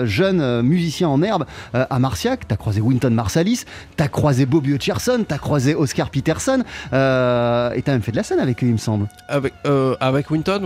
jeune 0.06 0.42
euh, 0.42 0.62
musicien 0.62 1.08
en 1.10 1.22
herbe 1.22 1.46
euh, 1.76 1.86
à 1.90 2.00
Marciac, 2.00 2.48
tu 2.48 2.54
as 2.54 2.58
croisé 2.58 2.82
Winton 2.82 3.10
Marsalis, 3.12 3.64
tu 3.98 4.04
as 4.04 4.08
croisé 4.08 4.46
Bobby 4.46 4.72
Hutcherson, 4.72 5.26
tu 5.28 5.34
as 5.34 5.38
croisé 5.38 5.76
Oscar 5.76 6.10
Peterson, 6.10 6.64
euh, 6.94 7.72
et 7.74 7.82
tu 7.82 7.90
as 7.90 7.94
même 7.94 8.02
fait 8.02 8.12
de 8.12 8.18
la 8.18 8.24
scène 8.24 8.40
avec 8.40 8.64
eux, 8.64 8.68
il 8.68 8.74
me 8.74 8.78
semble. 8.78 9.08
Avec, 9.28 9.54
euh, 9.66 9.96
Winton, 10.30 10.62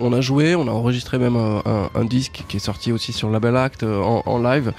on 0.00 0.12
a, 0.12 0.20
joué, 0.20 0.54
on 0.54 0.68
a 0.68 0.70
enregistré 0.70 1.18
même 1.18 1.36
un, 1.36 2.04
disque 2.04 2.44
qui 2.48 2.56
est 2.56 2.60
sorti 2.60 2.90
aussi 2.92 3.12
sur 3.12 3.28
label 3.30 3.56
Act 3.56 3.82
euh, 3.82 4.00
en 4.02 4.38
live. 4.38 4.72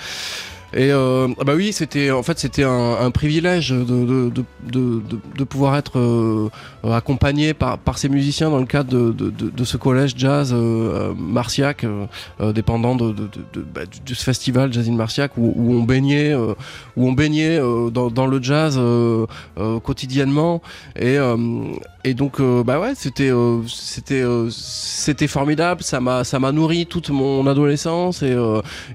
Et 0.73 0.91
euh, 0.91 1.27
ah 1.39 1.43
bah 1.43 1.53
oui, 1.55 1.73
c'était 1.73 2.11
en 2.11 2.21
fait 2.21 2.38
c'était 2.38 2.63
un, 2.63 2.97
un 2.99 3.11
privilège 3.11 3.69
de, 3.71 4.29
de, 4.29 4.43
de, 5.38 5.43
pouvoir 5.43 5.75
être 5.77 5.97
euh, 5.97 6.49
accompagné 6.83 7.55
par, 7.55 7.79
par 7.79 7.97
ces 7.97 8.07
musiciens 8.07 8.51
dans 8.51 8.59
le 8.59 8.65
cadre 8.67 8.89
de, 9.11 9.63
ce 9.63 9.77
collège 9.77 10.13
jazz 10.15 10.53
euh, 10.53 10.57
euh, 10.57 11.13
Marciac, 11.17 11.83
euh, 11.85 12.53
dépendant 12.53 12.95
de, 12.95 13.13
bah, 13.73 13.81
du- 14.05 14.13
ce 14.13 14.23
festival 14.23 14.71
Jazz 14.71 14.88
in 14.88 14.93
Marciac 14.95 15.31
où, 15.38 15.53
où 15.55 15.73
on 15.73 15.83
baignait, 15.83 16.35
où 16.35 17.07
on 17.07 17.13
baignait 17.13 17.59
dans, 17.91 18.09
dans 18.11 18.27
le 18.27 18.41
jazz 18.41 18.79
quotidiennement. 19.83 20.61
Et, 20.99 21.17
et 22.03 22.13
donc 22.13 22.41
bah 22.65 22.79
ouais, 22.79 22.93
c'était 22.95 23.31
c'était 23.67 24.23
c'était 24.51 25.27
formidable. 25.27 25.83
Ça 25.83 25.99
m'a 25.99 26.23
ça 26.23 26.39
m'a 26.39 26.51
nourri 26.51 26.85
toute 26.85 27.09
mon 27.09 27.45
adolescence 27.47 28.23
et 28.23 28.35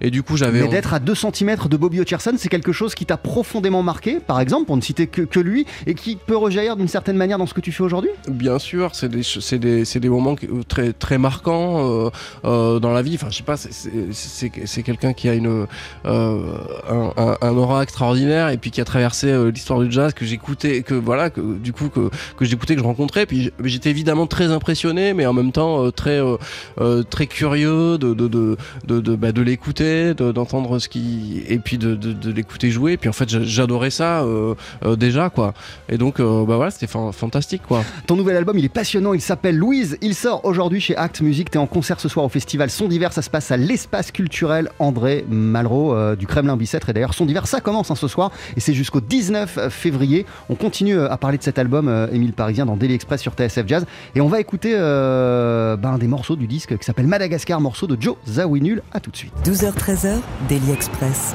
et 0.00 0.10
du 0.10 0.22
coup 0.22 0.36
j'avais 0.36 0.62
Mais 0.62 0.68
d'être 0.68 0.94
à 0.94 0.98
2 0.98 1.14
cm 1.14 1.56
de 1.68 1.76
Bobby 1.76 1.98
Hutcherson, 2.00 2.32
c'est 2.36 2.48
quelque 2.48 2.72
chose 2.72 2.94
qui 2.94 3.06
t'a 3.06 3.16
profondément 3.16 3.82
marqué, 3.82 4.18
par 4.20 4.40
exemple, 4.40 4.66
pour 4.66 4.76
ne 4.76 4.82
citer 4.82 5.06
que, 5.06 5.22
que 5.22 5.40
lui, 5.40 5.66
et 5.86 5.94
qui 5.94 6.16
peut 6.16 6.36
rejaillir 6.36 6.76
d'une 6.76 6.88
certaine 6.88 7.16
manière 7.16 7.38
dans 7.38 7.46
ce 7.46 7.54
que 7.54 7.60
tu 7.60 7.72
fais 7.72 7.82
aujourd'hui? 7.82 8.10
Bien 8.28 8.58
sûr, 8.58 8.94
c'est 8.94 9.08
des, 9.08 9.22
c'est 9.22 9.58
des, 9.58 9.84
c'est 9.84 10.00
des 10.00 10.08
moments 10.08 10.36
euh, 10.44 10.62
très, 10.68 10.92
très 10.92 11.18
marquants 11.18 11.88
euh, 12.06 12.10
euh, 12.44 12.78
dans 12.78 12.92
la 12.92 13.02
vie. 13.02 13.14
Enfin, 13.14 13.28
je 13.30 13.36
sais 13.36 13.42
pas, 13.42 13.56
c'est- 13.56 13.70
c'est- 14.12 14.82
quelqu'un 14.82 15.12
qui 15.14 15.28
a 15.28 15.34
une, 15.34 15.66
un, 16.04 17.56
aura 17.56 17.82
extraordinaire 17.82 18.48
et 18.50 18.56
puis 18.58 18.70
qui 18.70 18.80
a 18.80 18.84
traversé 18.84 19.32
l'histoire 19.50 19.80
du 19.80 19.90
jazz 19.90 20.12
que 20.12 20.24
j'écoutais, 20.24 20.82
que 20.82 20.94
voilà, 20.94 21.30
que 21.30 21.40
du 21.58 21.72
coup 21.72 21.88
que, 21.88 22.10
que 22.36 22.44
j'écoutais, 22.44 22.74
que 22.74 22.80
je 22.80 22.86
rencontrais. 22.86 23.26
Puis 23.26 23.50
j'étais 23.64 23.90
évidemment 23.90 24.26
très 24.26 24.50
impressionné, 24.50 25.14
mais 25.14 25.26
en 25.26 25.32
même 25.32 25.52
temps 25.52 25.90
très, 25.90 26.20
très 27.10 27.26
curieux 27.26 27.98
de, 27.98 28.14
de, 28.14 28.28
de, 28.28 28.56
de, 28.86 29.00
de, 29.00 29.16
bah, 29.16 29.32
l'écouter, 29.34 30.14
de- 30.14 30.32
d'entendre 30.32 30.78
ce 30.78 30.88
qui, 30.88 31.42
et 31.54 31.58
puis 31.58 31.78
de, 31.78 31.94
de, 31.94 32.12
de 32.12 32.30
l'écouter 32.30 32.70
jouer. 32.70 32.92
Et 32.92 32.96
puis 32.96 33.08
en 33.08 33.12
fait, 33.12 33.28
j'a- 33.28 33.42
j'adorais 33.42 33.90
ça 33.90 34.22
euh, 34.22 34.54
euh, 34.84 34.96
déjà, 34.96 35.30
quoi. 35.30 35.54
Et 35.88 35.96
donc, 35.98 36.20
euh, 36.20 36.44
bah 36.44 36.56
voilà, 36.56 36.70
c'était 36.70 36.86
fan- 36.86 37.12
fantastique, 37.12 37.62
quoi. 37.66 37.82
Ton 38.06 38.16
nouvel 38.16 38.36
album, 38.36 38.58
il 38.58 38.64
est 38.64 38.68
passionnant, 38.68 39.14
il 39.14 39.20
s'appelle 39.20 39.56
Louise. 39.56 39.96
Il 40.02 40.14
sort 40.14 40.44
aujourd'hui 40.44 40.80
chez 40.80 40.96
Act 40.96 41.20
Music. 41.20 41.50
T'es 41.50 41.58
en 41.58 41.66
concert 41.66 42.00
ce 42.00 42.08
soir 42.08 42.26
au 42.26 42.28
festival 42.28 42.70
Son 42.70 42.88
d'hiver. 42.88 43.12
Ça 43.12 43.22
se 43.22 43.30
passe 43.30 43.50
à 43.50 43.56
l'espace 43.56 44.10
culturel 44.12 44.68
André 44.78 45.24
Malraux 45.28 45.94
euh, 45.94 46.16
du 46.16 46.26
Kremlin 46.26 46.56
Bicêtre. 46.56 46.88
Et 46.90 46.92
d'ailleurs, 46.92 47.14
Son 47.14 47.26
d'hiver, 47.26 47.46
ça 47.46 47.60
commence 47.60 47.90
hein, 47.90 47.94
ce 47.94 48.08
soir 48.08 48.30
et 48.56 48.60
c'est 48.60 48.74
jusqu'au 48.74 49.00
19 49.00 49.68
février. 49.70 50.26
On 50.48 50.54
continue 50.54 50.98
à 51.00 51.16
parler 51.16 51.38
de 51.38 51.42
cet 51.42 51.58
album, 51.58 51.88
euh, 51.88 52.06
Émile 52.12 52.32
Parisien, 52.32 52.66
dans 52.66 52.76
Daily 52.76 52.94
Express 52.94 53.20
sur 53.20 53.32
TSF 53.34 53.66
Jazz. 53.66 53.86
Et 54.14 54.20
on 54.20 54.28
va 54.28 54.40
écouter 54.40 54.72
euh, 54.76 55.76
ben, 55.76 55.98
des 55.98 56.08
morceaux 56.08 56.36
du 56.36 56.46
disque 56.46 56.76
qui 56.78 56.84
s'appelle 56.84 57.06
Madagascar, 57.06 57.60
morceau 57.60 57.86
de 57.86 57.96
Joe 58.00 58.16
Zawinul. 58.28 58.82
À 58.92 59.00
tout 59.00 59.10
de 59.10 59.16
suite. 59.16 59.32
12h-13h, 59.44 60.16
Daily 60.48 60.70
Express 60.72 61.34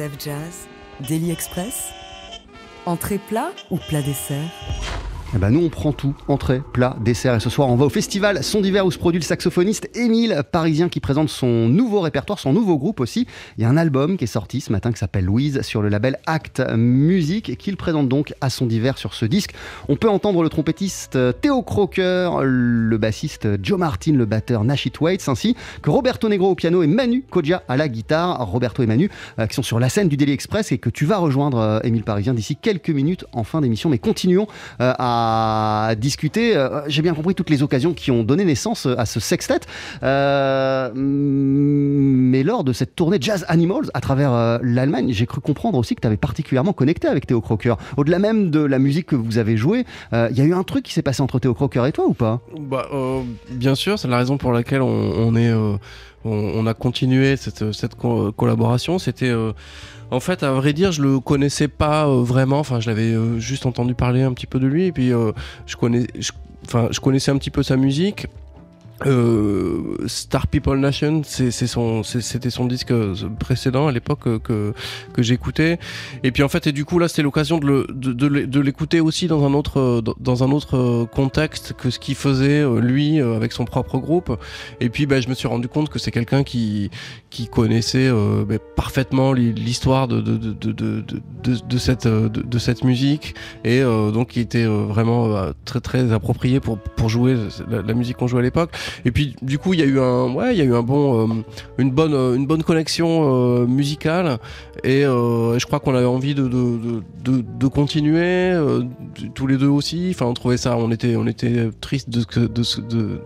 TSF 0.00 0.18
Jazz, 0.18 0.68
Daily 1.00 1.30
Express, 1.30 1.90
entrée 2.86 3.18
plat 3.18 3.52
ou 3.70 3.76
plat 3.76 4.00
dessert? 4.00 4.79
Eh 5.32 5.38
ben 5.38 5.50
nous 5.50 5.64
on 5.64 5.68
prend 5.68 5.92
tout, 5.92 6.14
entrée, 6.26 6.60
plat, 6.72 6.96
dessert 7.00 7.36
et 7.36 7.40
ce 7.40 7.50
soir 7.50 7.68
on 7.68 7.76
va 7.76 7.84
au 7.84 7.88
festival 7.88 8.42
Son 8.42 8.60
d'hiver 8.60 8.84
où 8.84 8.90
se 8.90 8.98
produit 8.98 9.20
le 9.20 9.24
saxophoniste 9.24 9.88
Émile 9.96 10.42
Parisien 10.50 10.88
qui 10.88 10.98
présente 10.98 11.28
son 11.28 11.68
nouveau 11.68 12.00
répertoire, 12.00 12.40
son 12.40 12.52
nouveau 12.52 12.78
groupe 12.78 12.98
aussi. 12.98 13.28
Il 13.56 13.62
y 13.62 13.64
a 13.64 13.68
un 13.68 13.76
album 13.76 14.16
qui 14.16 14.24
est 14.24 14.26
sorti 14.26 14.60
ce 14.60 14.72
matin 14.72 14.90
qui 14.90 14.98
s'appelle 14.98 15.26
Louise 15.26 15.62
sur 15.62 15.82
le 15.82 15.88
label 15.88 16.18
Act 16.26 16.60
Music 16.76 17.48
et 17.48 17.54
qu'il 17.54 17.76
présente 17.76 18.08
donc 18.08 18.34
à 18.40 18.50
Son 18.50 18.66
d'hiver 18.66 18.98
sur 18.98 19.14
ce 19.14 19.24
disque. 19.24 19.54
On 19.88 19.96
peut 19.96 20.08
entendre 20.08 20.42
le 20.42 20.48
trompettiste 20.48 21.16
Théo 21.40 21.62
Crocker, 21.62 22.30
le 22.42 22.98
bassiste 22.98 23.46
Joe 23.62 23.78
Martin, 23.78 24.14
le 24.14 24.24
batteur 24.24 24.64
Nashit 24.64 25.00
Waits 25.00 25.28
ainsi 25.28 25.54
que 25.82 25.90
Roberto 25.90 26.28
Negro 26.28 26.50
au 26.50 26.54
piano 26.56 26.82
et 26.82 26.88
Manu 26.88 27.22
Kodja 27.30 27.62
à 27.68 27.76
la 27.76 27.88
guitare. 27.88 28.44
Roberto 28.46 28.82
et 28.82 28.86
Manu 28.86 29.10
euh, 29.38 29.46
qui 29.46 29.54
sont 29.54 29.62
sur 29.62 29.78
la 29.78 29.88
scène 29.88 30.08
du 30.08 30.16
Daily 30.16 30.32
Express 30.32 30.72
et 30.72 30.78
que 30.78 30.90
tu 30.90 31.06
vas 31.06 31.18
rejoindre 31.18 31.58
euh, 31.58 31.80
Émile 31.84 32.02
Parisien 32.02 32.34
d'ici 32.34 32.56
quelques 32.56 32.90
minutes 32.90 33.24
en 33.32 33.44
fin 33.44 33.60
d'émission. 33.60 33.90
Mais 33.90 33.98
continuons 33.98 34.46
euh, 34.80 34.92
discuter. 35.98 36.56
Euh, 36.56 36.82
j'ai 36.88 37.02
bien 37.02 37.14
compris 37.14 37.34
toutes 37.34 37.50
les 37.50 37.62
occasions 37.62 37.94
qui 37.94 38.10
ont 38.10 38.22
donné 38.22 38.44
naissance 38.44 38.86
à 38.86 39.06
ce 39.06 39.20
sextet. 39.20 39.60
Euh, 40.02 40.90
mais 40.94 42.42
lors 42.42 42.64
de 42.64 42.72
cette 42.72 42.94
tournée 42.94 43.18
Jazz 43.20 43.44
Animals 43.48 43.90
à 43.94 44.00
travers 44.00 44.32
euh, 44.32 44.58
l'Allemagne, 44.62 45.12
j'ai 45.12 45.26
cru 45.26 45.40
comprendre 45.40 45.78
aussi 45.78 45.94
que 45.94 46.00
tu 46.00 46.06
avais 46.06 46.16
particulièrement 46.16 46.72
connecté 46.72 47.08
avec 47.08 47.26
Théo 47.26 47.40
Crocker. 47.40 47.74
Au-delà 47.96 48.18
même 48.18 48.50
de 48.50 48.60
la 48.60 48.78
musique 48.78 49.06
que 49.06 49.16
vous 49.16 49.38
avez 49.38 49.56
jouée, 49.56 49.84
il 50.12 50.36
y 50.36 50.40
a 50.40 50.44
eu 50.44 50.54
un 50.54 50.62
truc 50.62 50.84
qui 50.84 50.92
s'est 50.92 51.02
passé 51.02 51.22
entre 51.22 51.38
Théo 51.38 51.54
Crocker 51.54 51.86
et 51.86 51.92
toi 51.92 52.06
ou 52.06 52.14
pas? 52.14 52.40
Bah, 52.58 52.86
Bien 53.50 53.74
sûr, 53.74 53.98
c'est 53.98 54.08
la 54.08 54.18
raison 54.18 54.38
pour 54.38 54.52
laquelle 54.52 54.82
on, 54.82 55.36
est, 55.36 55.52
on, 56.24 56.66
a 56.66 56.74
continué 56.74 57.36
cette, 57.36 57.72
cette 57.72 57.94
collaboration. 57.94 58.98
C'était 58.98 59.32
en 60.10 60.20
fait, 60.20 60.42
à 60.42 60.52
vrai 60.52 60.72
dire, 60.72 60.92
je 60.92 61.02
le 61.02 61.20
connaissais 61.20 61.68
pas 61.68 62.06
euh, 62.06 62.22
vraiment. 62.22 62.58
Enfin, 62.58 62.80
je 62.80 62.88
l'avais 62.88 63.12
euh, 63.12 63.38
juste 63.38 63.66
entendu 63.66 63.94
parler 63.94 64.22
un 64.22 64.32
petit 64.32 64.46
peu 64.46 64.58
de 64.58 64.66
lui. 64.66 64.86
Et 64.86 64.92
puis, 64.92 65.12
euh, 65.12 65.32
je, 65.66 65.76
connaissais 67.00 67.30
un 67.30 67.38
petit 67.38 67.50
peu 67.50 67.62
sa 67.62 67.76
musique. 67.76 68.26
Euh, 69.06 69.96
Star 70.06 70.46
People 70.46 70.78
Nation, 70.78 71.22
son, 71.24 72.02
c'était 72.02 72.50
son 72.50 72.66
disque 72.66 72.92
précédent 73.38 73.86
à 73.86 73.92
l'époque 73.92 74.42
que, 74.42 74.72
que 75.12 75.22
j'écoutais. 75.22 75.78
Et 76.22 76.32
puis 76.32 76.42
en 76.42 76.48
fait, 76.48 76.66
et 76.66 76.72
du 76.72 76.84
coup 76.84 76.98
là, 76.98 77.08
c'était 77.08 77.22
l'occasion 77.22 77.58
de, 77.58 77.86
de, 77.90 78.12
de 78.12 78.60
l'écouter 78.60 79.00
aussi 79.00 79.26
dans 79.26 79.44
un 79.44 79.54
autre, 79.54 80.02
dans 80.18 80.44
un 80.44 80.50
autre 80.50 81.06
contexte 81.06 81.74
que 81.74 81.90
ce 81.90 81.98
qu'il 81.98 82.14
faisait 82.14 82.64
lui 82.80 83.20
avec 83.20 83.52
son 83.52 83.64
propre 83.64 83.98
groupe. 83.98 84.36
Et 84.80 84.88
puis, 84.88 85.06
ben, 85.06 85.22
je 85.22 85.28
me 85.28 85.34
suis 85.34 85.48
rendu 85.48 85.68
compte 85.68 85.88
que 85.88 85.98
c'est 85.98 86.10
quelqu'un 86.10 86.42
qui, 86.42 86.90
qui 87.30 87.48
connaissait 87.48 88.08
euh, 88.08 88.44
ben, 88.44 88.58
parfaitement 88.76 89.32
l'histoire 89.32 90.08
de, 90.08 90.20
de, 90.20 90.36
de, 90.36 90.72
de, 90.72 91.04
de, 91.42 91.78
cette, 91.78 92.06
de, 92.06 92.58
cette 92.58 92.84
musique 92.84 93.34
et 93.64 93.80
euh, 93.80 94.10
donc 94.10 94.28
qui 94.28 94.40
était 94.40 94.66
vraiment 94.66 95.52
très 95.64 95.80
très 95.80 96.12
approprié 96.12 96.60
pour, 96.60 96.78
pour 96.78 97.08
jouer 97.08 97.36
la 97.68 97.94
musique 97.94 98.16
qu'on 98.18 98.26
jouait 98.26 98.40
à 98.40 98.42
l'époque. 98.42 98.70
Et 99.04 99.10
puis 99.10 99.36
du 99.42 99.58
coup, 99.58 99.74
il 99.74 99.80
y 99.80 99.82
a 99.82 99.86
eu 99.86 99.98
un, 100.00 100.32
ouais, 100.32 100.54
il 100.54 100.58
y 100.58 100.60
a 100.60 100.64
eu 100.64 100.74
un 100.74 100.82
bon, 100.82 101.28
euh, 101.28 101.42
une 101.78 101.90
bonne, 101.90 102.14
euh, 102.14 102.34
une 102.34 102.46
bonne 102.46 102.62
connexion 102.62 103.60
euh, 103.60 103.66
musicale. 103.66 104.38
Et 104.82 105.02
je 105.02 105.66
crois 105.66 105.78
qu'on 105.80 105.94
avait 105.94 106.06
envie 106.06 106.34
de, 106.34 106.48
de, 106.48 107.02
de, 107.22 107.42
de 107.42 107.66
continuer 107.66 108.54
tous 109.34 109.46
les 109.46 109.58
deux 109.58 109.68
aussi. 109.68 110.12
Enfin, 110.14 110.24
on 110.24 110.32
trouvait 110.32 110.56
ça, 110.56 110.76
on 110.78 110.90
était, 110.90 111.16
on 111.16 111.26
était 111.26 111.68
triste 111.82 112.08
de, 112.08 112.24
de, 112.46 112.62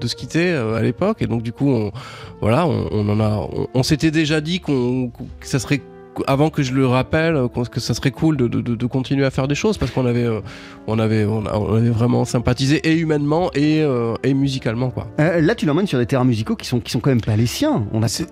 de, 0.01 0.07
se 0.07 0.17
quitter 0.17 0.51
à 0.53 0.83
l'époque. 0.83 1.23
Et 1.23 1.29
donc 1.29 1.43
du 1.43 1.53
coup, 1.53 1.69
on, 1.71 1.93
voilà, 2.41 2.67
on 2.67 3.09
en 3.09 3.21
a, 3.21 3.49
on, 3.73 3.83
s'était 3.85 4.11
déjà 4.11 4.41
dit 4.41 4.59
qu'on, 4.59 5.13
que 5.39 5.47
ça 5.47 5.61
serait 5.61 5.81
avant 6.27 6.51
que 6.51 6.63
je 6.63 6.73
le 6.73 6.87
rappelle, 6.87 7.49
que 7.71 7.81
ça 7.81 7.95
serait 7.95 8.11
cool 8.11 8.37
de, 8.37 8.49
de, 8.49 8.61
de 8.61 8.87
continuer 8.87 9.25
à 9.25 9.31
faire 9.31 9.49
des 9.49 9.55
choses 9.55 9.79
parce 9.79 9.91
qu'on 9.91 10.07
avait, 10.07 10.25
euh, 10.25 10.41
on 10.87 10.99
avait, 10.99 11.25
on 11.25 11.45
avait 11.47 11.91
vraiment 11.91 12.25
sympathisé 12.25 12.77
et 12.89 12.97
humainement 12.97 13.51
et, 13.55 13.83
euh, 13.83 14.15
et 14.23 14.35
musicalement 14.35 14.91
quoi. 14.91 15.09
Euh, 15.21 15.41
là, 15.41 15.55
tu 15.55 15.67
l'emmènes 15.67 15.87
sur 15.87 15.99
des 15.99 16.07
terrains 16.07 16.25
musicaux 16.25 16.57
qui 16.57 16.67
sont, 16.67 16.81
qui 16.81 16.91
sont 16.91 17.01
quand 17.01 17.11
même 17.11 17.21
pas 17.21 17.37
les 17.37 17.47
siens. 17.47 17.87
On 17.93 18.03
a. 18.03 18.23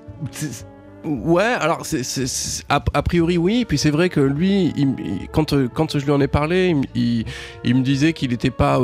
Ouais, 1.05 1.43
alors 1.43 1.85
c'est, 1.85 2.05
a, 2.69 3.03
priori 3.03 3.37
oui, 3.37 3.65
puis 3.65 3.77
c'est 3.77 3.91
vrai 3.91 4.09
que 4.09 4.21
lui, 4.21 4.73
il, 4.77 4.95
quand, 5.33 5.53
quand 5.75 5.99
je 5.99 6.05
lui 6.05 6.13
en 6.13 6.21
ai 6.21 6.29
parlé, 6.29 6.77
il, 6.95 7.25
il, 7.65 7.75
me 7.75 7.83
disait 7.83 8.13
qu'il 8.13 8.31
n'était 8.31 8.51
pas, 8.51 8.81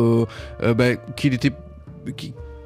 bah, 0.60 0.96
qu'il 1.14 1.34
était, 1.34 1.52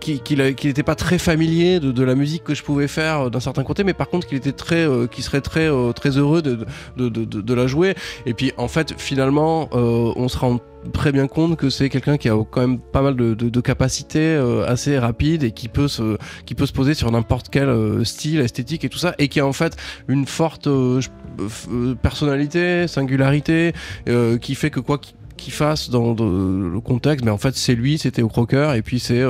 qu'il 0.02 0.38
n'était 0.38 0.82
pas 0.82 0.94
très 0.94 1.18
familier 1.18 1.78
de, 1.80 2.02
la 2.02 2.14
musique 2.14 2.42
que 2.42 2.54
je 2.54 2.62
pouvais 2.62 2.88
faire 2.88 3.20
euh, 3.26 3.30
d'un 3.30 3.40
certain 3.40 3.62
côté, 3.62 3.84
mais 3.84 3.94
par 3.94 4.08
contre 4.08 4.26
qu'il 4.26 4.36
était 4.36 4.52
très, 4.52 4.86
euh, 4.86 5.06
serait 5.18 5.40
très, 5.40 5.70
euh, 5.70 5.92
très 5.92 6.18
heureux 6.18 6.42
de, 6.42 7.54
la 7.54 7.66
jouer. 7.66 7.94
Et 8.26 8.34
puis 8.34 8.52
en 8.56 8.68
fait, 8.68 8.94
finalement, 8.98 9.68
on 9.72 10.28
se 10.28 10.38
rend 10.38 10.58
très 10.92 11.12
bien 11.12 11.28
compte 11.28 11.56
que 11.56 11.70
c'est 11.70 11.88
quelqu'un 11.88 12.16
qui 12.16 12.28
a 12.28 12.36
quand 12.50 12.60
même 12.60 12.78
pas 12.78 13.02
mal 13.02 13.14
de, 13.14 13.60
capacités 13.60 14.34
assez 14.66 14.98
rapides 14.98 15.44
et 15.44 15.52
qui 15.52 15.68
peut 15.68 15.86
se, 15.86 16.16
qui 16.46 16.54
peut 16.54 16.66
se 16.66 16.72
poser 16.72 16.94
sur 16.94 17.10
n'importe 17.12 17.48
quel 17.50 18.04
style, 18.04 18.40
esthétique 18.40 18.84
et 18.84 18.88
tout 18.88 18.98
ça, 18.98 19.14
et 19.18 19.28
qui 19.28 19.38
a 19.38 19.46
en 19.46 19.52
fait 19.52 19.76
une 20.08 20.26
forte 20.26 20.68
personnalité, 22.02 22.88
singularité, 22.88 23.72
qui 24.40 24.54
fait 24.54 24.70
que 24.70 24.80
quoi 24.80 24.98
qu'il 25.36 25.52
fasse 25.52 25.90
dans, 25.90 26.14
le 26.14 26.80
contexte, 26.80 27.24
mais 27.24 27.30
en 27.30 27.38
fait 27.38 27.54
c'est 27.54 27.74
lui, 27.74 27.98
c'était 27.98 28.22
au 28.22 28.28
croqueur, 28.28 28.74
et 28.74 28.82
puis 28.82 28.98
c'est 28.98 29.22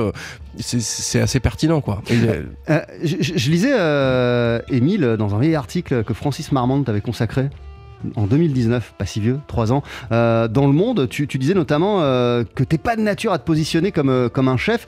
c'est 0.59 1.21
assez 1.21 1.39
pertinent 1.39 1.81
quoi. 1.81 2.01
Euh, 2.11 2.43
euh, 2.69 2.81
je, 3.03 3.49
lisais 3.49 3.73
Émile 4.69 5.15
dans 5.17 5.35
un 5.35 5.39
vieil 5.39 5.55
article 5.55 6.03
que 6.03 6.13
Francis 6.13 6.51
Marmande 6.51 6.85
t'avait 6.85 7.01
consacré 7.01 7.49
en 8.15 8.25
2019, 8.25 8.93
pas 8.97 9.05
si 9.05 9.19
vieux, 9.19 9.39
3 9.47 9.71
ans. 9.71 9.83
Euh, 10.11 10.47
dans 10.47 10.67
le 10.67 10.73
monde, 10.73 11.07
tu, 11.09 11.25
disais 11.25 11.53
notamment 11.53 12.01
euh, 12.01 12.43
que 12.55 12.63
t'es 12.63 12.77
pas 12.77 12.95
de 12.95 13.01
nature 13.01 13.33
à 13.33 13.39
te 13.39 13.45
positionner 13.45 13.91
comme, 13.91 14.09
euh, 14.09 14.29
comme 14.29 14.47
un 14.47 14.57
chef. 14.57 14.87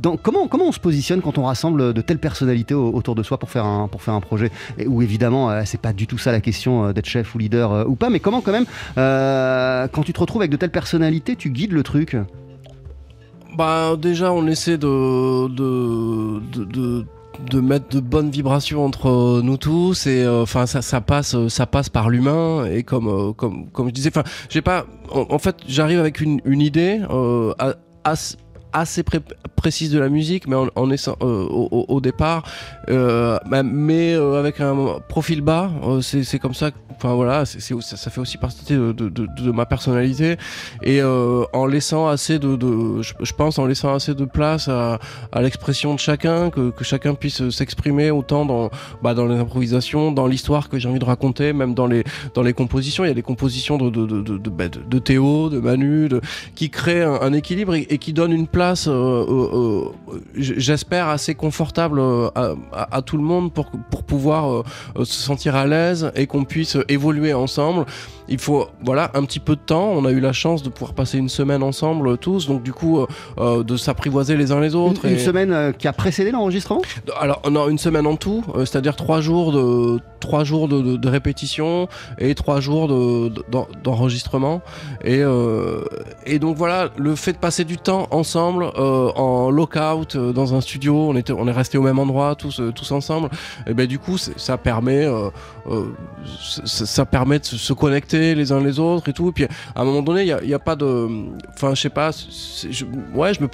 Dans, 0.00 0.16
comment, 0.16 0.48
comment 0.48 0.66
on 0.66 0.72
se 0.72 0.80
positionne 0.80 1.20
quand 1.20 1.38
on 1.38 1.44
rassemble 1.44 1.92
de 1.92 2.00
telles 2.00 2.18
personnalités 2.18 2.74
autour 2.74 3.14
de 3.14 3.22
soi 3.22 3.38
pour 3.38 3.50
faire 3.50 3.64
un, 3.64 3.88
pour 3.88 4.02
faire 4.02 4.14
un 4.14 4.20
projet? 4.20 4.50
Et 4.78 4.86
Où 4.86 5.02
évidemment, 5.02 5.64
c'est 5.64 5.80
pas 5.80 5.92
du 5.92 6.06
tout 6.06 6.18
ça 6.18 6.32
la 6.32 6.40
question 6.40 6.92
d'être 6.92 7.06
chef 7.06 7.34
ou 7.34 7.38
leader 7.38 7.88
ou 7.88 7.94
pas, 7.94 8.10
mais 8.10 8.20
comment 8.20 8.40
quand 8.40 8.52
même, 8.52 8.66
quand 8.96 10.02
tu 10.02 10.12
te 10.12 10.20
retrouves 10.20 10.42
avec 10.42 10.50
de 10.50 10.56
telles 10.56 10.70
personnalités, 10.70 11.36
tu 11.36 11.50
guides 11.50 11.72
le 11.72 11.82
truc? 11.82 12.16
Bah 13.56 13.96
déjà 13.96 14.32
on 14.32 14.46
essaie 14.46 14.78
de, 14.78 15.48
de, 15.48 16.40
de 16.64 17.06
de 17.50 17.60
mettre 17.60 17.88
de 17.88 18.00
bonnes 18.00 18.30
vibrations 18.30 18.84
entre 18.84 19.40
nous 19.42 19.56
tous 19.56 20.06
et 20.06 20.22
euh, 20.22 20.42
enfin 20.42 20.66
ça, 20.66 20.82
ça 20.82 21.00
passe 21.00 21.48
ça 21.48 21.66
passe 21.66 21.88
par 21.88 22.08
l'humain 22.08 22.64
et 22.64 22.82
comme 22.82 23.08
euh, 23.08 23.32
comme 23.32 23.70
comme 23.70 23.88
je 23.88 23.92
disais 23.92 24.08
enfin 24.08 24.24
j'ai 24.48 24.62
pas 24.62 24.86
en, 25.10 25.38
fait 25.38 25.56
j'arrive 25.68 26.00
avec 26.00 26.20
une, 26.20 26.40
une 26.44 26.60
idée 26.60 27.00
euh, 27.10 27.52
assez 28.78 29.02
précise 29.56 29.90
de 29.90 29.98
la 29.98 30.08
musique, 30.08 30.46
mais 30.46 30.56
en, 30.56 30.68
en 30.74 30.90
au, 30.90 31.84
au, 31.88 32.00
départ, 32.00 32.44
mais 32.88 34.14
avec 34.14 34.60
un 34.60 35.00
profil 35.08 35.40
bas. 35.40 35.70
c'est 36.02 36.38
comme 36.38 36.54
ça 36.54 36.70
enfin 36.96 37.14
voilà, 37.14 37.44
ça, 37.44 38.10
fait 38.10 38.20
aussi 38.20 38.38
partie 38.38 38.72
de, 38.72 39.50
ma 39.52 39.66
personnalité 39.66 40.36
et 40.82 41.00
euh, 41.00 41.44
en 41.52 41.66
laissant 41.66 42.08
assez 42.08 42.38
de, 42.38 42.56
je, 43.02 43.32
pense 43.32 43.58
en 43.58 43.66
laissant 43.66 43.94
assez 43.94 44.14
de 44.14 44.24
place 44.24 44.68
à, 44.68 44.98
l'expression 45.40 45.94
de 45.94 46.00
chacun, 46.00 46.50
que, 46.50 46.72
chacun 46.82 47.14
puisse 47.14 47.48
s'exprimer 47.50 48.10
autant 48.10 48.44
dans 48.44 48.70
bah, 49.02 49.14
dans 49.14 49.26
les 49.26 49.38
improvisations, 49.38 50.10
dans 50.12 50.26
l'histoire 50.26 50.68
que 50.68 50.78
j'ai 50.78 50.88
envie 50.88 50.98
de 50.98 51.04
raconter, 51.04 51.52
même 51.52 51.74
dans 51.74 51.86
les 51.86 52.04
compositions. 52.54 53.04
Il 53.04 53.08
y 53.08 53.10
a 53.10 53.14
des 53.14 53.22
compositions 53.22 53.76
de 53.76 53.90
de, 53.90 54.50
bah, 54.50 54.68
Théo, 55.04 55.50
de 55.50 55.58
Manu, 55.58 56.08
qui 56.54 56.70
créent 56.70 57.02
un, 57.02 57.32
équilibre 57.32 57.74
et, 57.74 57.98
qui 57.98 58.12
donnent 58.12 58.32
une 58.32 58.46
place, 58.46 58.65
euh, 58.86 59.90
euh, 60.08 60.20
j'espère 60.34 61.08
assez 61.08 61.34
confortable 61.34 62.00
à, 62.34 63.02
tout 63.02 63.16
le 63.16 63.22
monde 63.22 63.52
pour 63.52 63.70
pouvoir 64.04 64.64
se 64.96 65.04
sentir 65.04 65.54
à 65.54 65.66
l'aise 65.66 66.10
et 66.14 66.26
qu'on 66.26 66.44
puisse 66.44 66.76
évoluer 66.88 67.34
ensemble. 67.34 67.86
Il 68.28 68.38
faut 68.38 68.68
voilà 68.82 69.10
un 69.14 69.24
petit 69.24 69.40
peu 69.40 69.56
de 69.56 69.60
temps. 69.60 69.90
On 69.90 70.04
a 70.04 70.10
eu 70.10 70.20
la 70.20 70.32
chance 70.32 70.62
de 70.62 70.68
pouvoir 70.68 70.94
passer 70.94 71.18
une 71.18 71.28
semaine 71.28 71.62
ensemble 71.62 72.18
tous, 72.18 72.48
donc 72.48 72.62
du 72.62 72.72
coup 72.72 72.98
euh, 72.98 73.06
euh, 73.38 73.62
de 73.62 73.76
s'apprivoiser 73.76 74.36
les 74.36 74.52
uns 74.52 74.60
les 74.60 74.74
autres. 74.74 75.04
Une, 75.06 75.18
semaine 75.18 75.52
euh, 75.52 75.72
qui 75.72 75.88
a 75.88 75.92
précédé 75.92 76.30
l'enregistrement? 76.30 76.82
Alors 77.18 77.42
non, 77.50 77.68
une 77.68 77.78
semaine 77.78 78.06
en 78.06 78.16
tout, 78.16 78.44
c'est-à-dire 78.58 78.96
trois 78.96 79.20
jours 79.20 79.52
de 79.52 80.00
trois 80.20 80.44
jours 80.44 80.68
de, 80.68 81.08
répétition 81.08 81.88
et 82.18 82.34
trois 82.34 82.60
jours 82.60 82.88
d'enregistrement. 83.82 84.60
et 85.04 85.22
et 86.26 86.38
donc 86.38 86.56
voilà, 86.56 86.90
le 86.96 87.14
fait 87.14 87.32
de 87.32 87.38
passer 87.38 87.64
du 87.64 87.78
temps 87.78 88.08
ensemble 88.10 88.64
en 88.64 89.50
lockout 89.50 90.16
dans 90.16 90.54
un 90.54 90.60
studio, 90.60 91.08
on 91.10 91.16
était 91.16 91.32
on 91.32 91.46
est 91.46 91.52
resté 91.52 91.78
au 91.78 91.82
même 91.82 91.98
endroit 91.98 92.34
tous 92.34 92.60
tous 92.74 92.90
ensemble. 92.92 93.28
Et 93.66 93.74
ben 93.74 93.86
du 93.86 93.98
coup 93.98 94.18
ça 94.18 94.58
permet 94.58 95.06
ça, 96.64 97.04
permet 97.06 97.38
de 97.38 97.44
se 97.44 97.72
connecter 97.72 98.15
les 98.34 98.52
uns 98.52 98.60
les 98.60 98.78
autres 98.78 99.08
et 99.08 99.12
tout. 99.12 99.28
Et 99.28 99.32
puis 99.32 99.44
à 99.74 99.82
un 99.82 99.84
moment 99.84 100.02
donné, 100.02 100.22
il 100.22 100.48
y 100.48 100.54
a, 100.54 100.58
pas 100.58 100.76
de, 100.76 101.08
enfin 101.54 101.74
je 101.74 101.80
sais 101.82 101.90
pas, 101.90 102.10
ouais, 103.14 103.34
je 103.34 103.40
me 103.40 103.48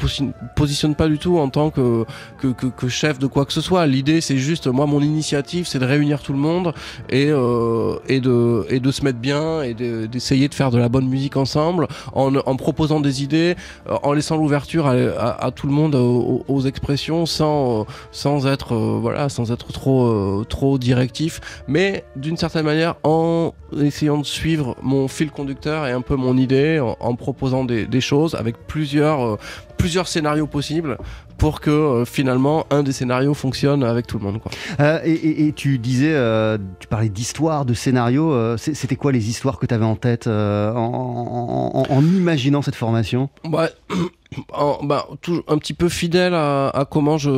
positionne, 0.55 0.95
pas 0.95 1.09
du 1.09 1.19
tout 1.19 1.39
en 1.39 1.49
tant 1.49 1.71
que 1.71 2.05
que, 2.41 2.89
chef 2.89 3.19
de 3.19 3.27
quoi 3.27 3.45
que 3.45 3.53
ce 3.53 3.61
soit. 3.61 3.87
L'idée, 3.87 4.21
c'est 4.21 4.39
juste 4.39 4.67
moi, 4.67 4.87
mon 4.87 5.01
initiative, 5.01 5.67
c'est 5.67 5.79
de 5.79 5.85
réunir 5.87 6.23
tout 6.23 6.33
le 6.33 6.39
monde 6.39 6.75
et 7.11 7.27
euh, 7.31 7.97
et 8.09 8.21
de 8.21 8.67
et 8.69 8.81
de 8.81 8.91
se 8.91 9.03
mettre 9.05 9.19
bien 9.19 9.63
et 9.63 9.75
de- 9.75 10.07
d'essayer 10.07 10.49
de 10.49 10.55
faire 10.55 10.71
de 10.71 10.79
la 10.79 10.89
bonne 10.89 11.09
musique 11.09 11.37
ensemble 11.37 11.89
en, 12.15 12.31
proposant 12.57 13.01
des 13.01 13.23
idées, 13.23 13.57
euh, 13.89 13.97
en 14.03 14.13
laissant 14.13 14.37
l'ouverture 14.37 14.87
à, 14.87 15.51
tout 15.51 15.67
le 15.67 15.73
monde 15.73 15.95
aux, 15.95 16.45
aux 16.49 16.61
expressions 16.63 17.27
sans 17.27 17.87
sans 18.11 18.47
être 18.47 18.75
euh, 18.75 18.99
voilà 19.01 19.29
sans 19.29 19.51
être 19.53 19.73
trop 19.73 20.07
euh, 20.07 20.45
trop 20.49 20.79
directif 20.79 21.41
mais 21.67 22.05
d'une 22.17 22.37
certaine 22.37 22.65
manière 22.65 22.95
en 23.03 23.53
essayant 23.81 24.19
de 24.19 24.27
suivre 24.27 24.52
mon 24.83 25.09
fil 25.09 25.31
conducteur 25.31 25.87
et 25.87 25.93
un 25.93 26.01
peu 26.01 26.17
mon 26.17 26.37
idée 26.37 26.81
en, 26.81 26.97
en 27.01 27.15
proposant 27.15 27.65
des, 27.65 27.87
des 27.87 28.01
choses 28.01 28.35
avec 28.35 28.57
plusieurs 28.67 29.21
euh, 29.23 29.37
plusieurs 29.79 30.07
scénarios 30.07 30.47
possibles 30.47 30.97
pour 31.39 31.61
que 31.61 31.71
euh, 31.71 32.05
finalement 32.05 32.67
un 32.71 32.83
des 32.85 32.93
scénarios 32.93 33.35
fonctionne 33.35 33.83
avec 33.83 34.07
tout 34.07 34.19
le 34.19 34.25
monde 34.25 34.41
quoi. 34.41 34.53
Euh, 34.81 35.01
et, 35.05 35.11
et- 35.13 35.47
et 35.49 35.53
tu 35.53 35.79
disais, 35.79 36.13
euh, 36.15 36.57
tu 36.79 36.87
parlais 36.87 37.09
d'histoire, 37.09 37.65
de 37.65 37.75
scénario. 37.75 38.57
C'était 38.59 38.97
quoi 38.97 39.11
les 39.13 39.29
histoires 39.29 39.59
que 39.59 39.67
tu 39.67 39.75
avais 39.75 39.85
en 39.85 39.97
tête 39.97 40.27
en, 40.29 40.31
en- 40.77 41.71
en- 41.75 41.87
en 41.97 42.01
imaginant 42.05 42.63
cette 42.63 42.77
formation? 42.77 43.29
Ouais, 43.45 43.69
en- 44.53 44.79
bah, 44.85 45.07
tout- 45.21 45.43
un 45.49 45.59
petit 45.59 45.75
peu 45.75 45.89
fidèle 45.89 46.35
à, 46.35 46.69
à 46.69 46.85
comment 46.85 47.19
je 47.19 47.31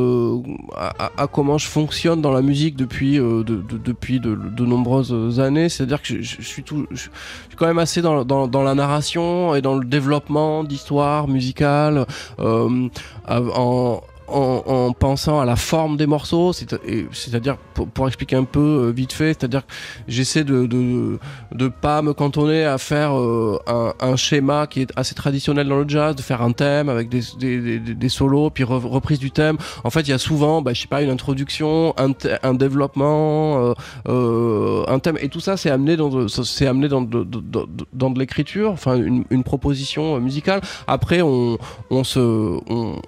à, 0.76 1.06
à- 1.06 1.12
à 1.24 1.26
comment 1.26 1.58
je 1.58 1.66
fonctionne 1.66 2.20
dans 2.20 2.32
la 2.32 2.42
musique 2.42 2.76
depuis 2.76 3.18
euh, 3.18 3.42
de, 3.44 3.56
de- 3.56 3.78
depuis 3.78 4.20
de, 4.20 4.34
de 4.34 4.64
nombreuses 4.64 5.40
années. 5.40 5.68
C'est-à-dire 5.68 6.00
que 6.02 6.08
je, 6.08 6.22
je- 6.22 6.36
je 6.40 6.46
suis 6.46 6.62
tout, 6.62 6.86
je, 6.90 6.96
je 6.96 7.00
suis 7.00 7.10
quand 7.56 7.66
même 7.66 7.78
assez 7.78 8.02
dans, 8.02 8.24
dans, 8.24 8.46
dans 8.48 8.62
la 8.62 8.74
narration 8.74 9.54
et 9.54 9.62
dans 9.62 9.76
le 9.76 9.84
développement 9.84 10.64
d'histoires 10.64 11.28
musicales, 11.28 12.06
euh, 12.40 12.88
en 13.28 14.00
en, 14.28 14.62
en 14.66 14.92
pensant 14.92 15.40
à 15.40 15.44
la 15.44 15.56
forme 15.56 15.96
des 15.96 16.06
morceaux, 16.06 16.52
c'est-à-dire 16.52 17.56
pour, 17.74 18.06
expliquer 18.06 18.36
un 18.36 18.44
peu 18.44 18.60
euh, 18.88 18.90
vite 18.90 19.12
fait, 19.12 19.34
c'est-à-dire 19.38 19.66
que 19.66 19.72
j'essaie 20.08 20.44
de, 20.44 20.66
de 20.66 21.18
de 21.52 21.68
pas 21.68 22.02
me 22.02 22.12
cantonner 22.12 22.64
à 22.64 22.78
faire 22.78 23.18
euh, 23.18 23.58
un, 24.00 24.16
schéma 24.16 24.66
qui 24.66 24.80
est 24.82 24.92
assez 24.96 25.14
traditionnel 25.14 25.68
dans 25.68 25.78
le 25.78 25.88
jazz, 25.88 26.14
de 26.16 26.22
faire 26.22 26.42
un 26.42 26.52
thème 26.52 26.88
avec 26.88 27.08
des, 27.08 27.20
des, 27.38 27.78
des, 27.78 28.08
solos, 28.08 28.50
puis 28.50 28.64
re- 28.64 28.86
reprise 28.86 29.18
du 29.18 29.30
thème. 29.30 29.56
En 29.82 29.90
fait, 29.90 30.00
il 30.02 30.10
y 30.10 30.12
a 30.12 30.18
souvent, 30.18 30.62
bah, 30.62 30.72
je 30.72 30.82
sais 30.82 30.88
pas, 30.88 31.02
une 31.02 31.10
introduction, 31.10 31.94
un, 31.96 32.12
un 32.42 32.54
développement, 32.54 33.74
euh, 34.08 34.84
un 34.88 34.98
thème, 34.98 35.18
et 35.20 35.28
tout 35.28 35.40
ça, 35.40 35.56
c'est 35.56 35.70
amené 35.70 35.96
dans, 35.96 36.28
c'est 36.28 36.66
amené 36.66 36.88
dans 36.88 37.02
de, 37.02 37.24
de- 37.24 37.66
dans 37.92 38.10
de 38.10 38.18
l'écriture, 38.18 38.70
enfin 38.70 38.96
une, 38.96 39.24
proposition 39.44 40.18
musicale. 40.20 40.60
Après, 40.86 41.20
on, 41.20 41.58
on 41.90 42.02
se, 42.04 42.58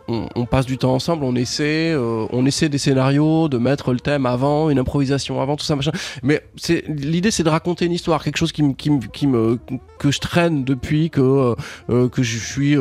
on 0.09 0.46
passe 0.46 0.66
du 0.66 0.76
temps 0.76 0.98
ensemble, 1.07 1.25
on 1.25 1.37
essaie, 1.37 1.92
euh, 1.92 2.27
on 2.33 2.47
essaie 2.47 2.69
des 2.69 2.79
scénarios, 2.79 3.49
de 3.49 3.59
mettre 3.59 3.92
le 3.92 4.01
thème 4.01 4.27
avant, 4.27 4.71
une 4.71 4.79
improvisation 4.81 5.40
avant, 5.40 5.55
tout 5.55 5.64
ça, 5.64 5.77
machin. 5.77 5.92
Mais 6.25 6.42
c'est 6.57 6.83
l'idée, 6.88 7.31
c'est 7.31 7.45
de 7.45 7.49
raconter 7.49 7.85
une 7.85 7.92
histoire, 7.92 8.25
quelque 8.25 8.38
chose 8.38 8.51
qui 8.51 8.62
me, 8.62 9.57
que 9.99 10.11
je 10.11 10.19
traîne 10.19 10.64
depuis 10.64 11.11
que 11.11 11.21
euh, 11.21 11.55
euh, 11.90 12.09
je 12.16 12.38
suis 12.38 12.77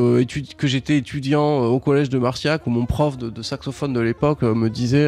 que 0.57 0.67
j'étais 0.67 0.97
étudiant 0.97 1.65
au 1.65 1.79
collège 1.79 2.09
de 2.09 2.17
Marciac 2.17 2.65
où 2.65 2.71
mon 2.71 2.85
prof 2.85 3.17
de, 3.17 3.41
saxophone 3.43 3.93
de 3.93 3.99
l'époque 3.99 4.41
me 4.41 4.69
disait 4.69 5.07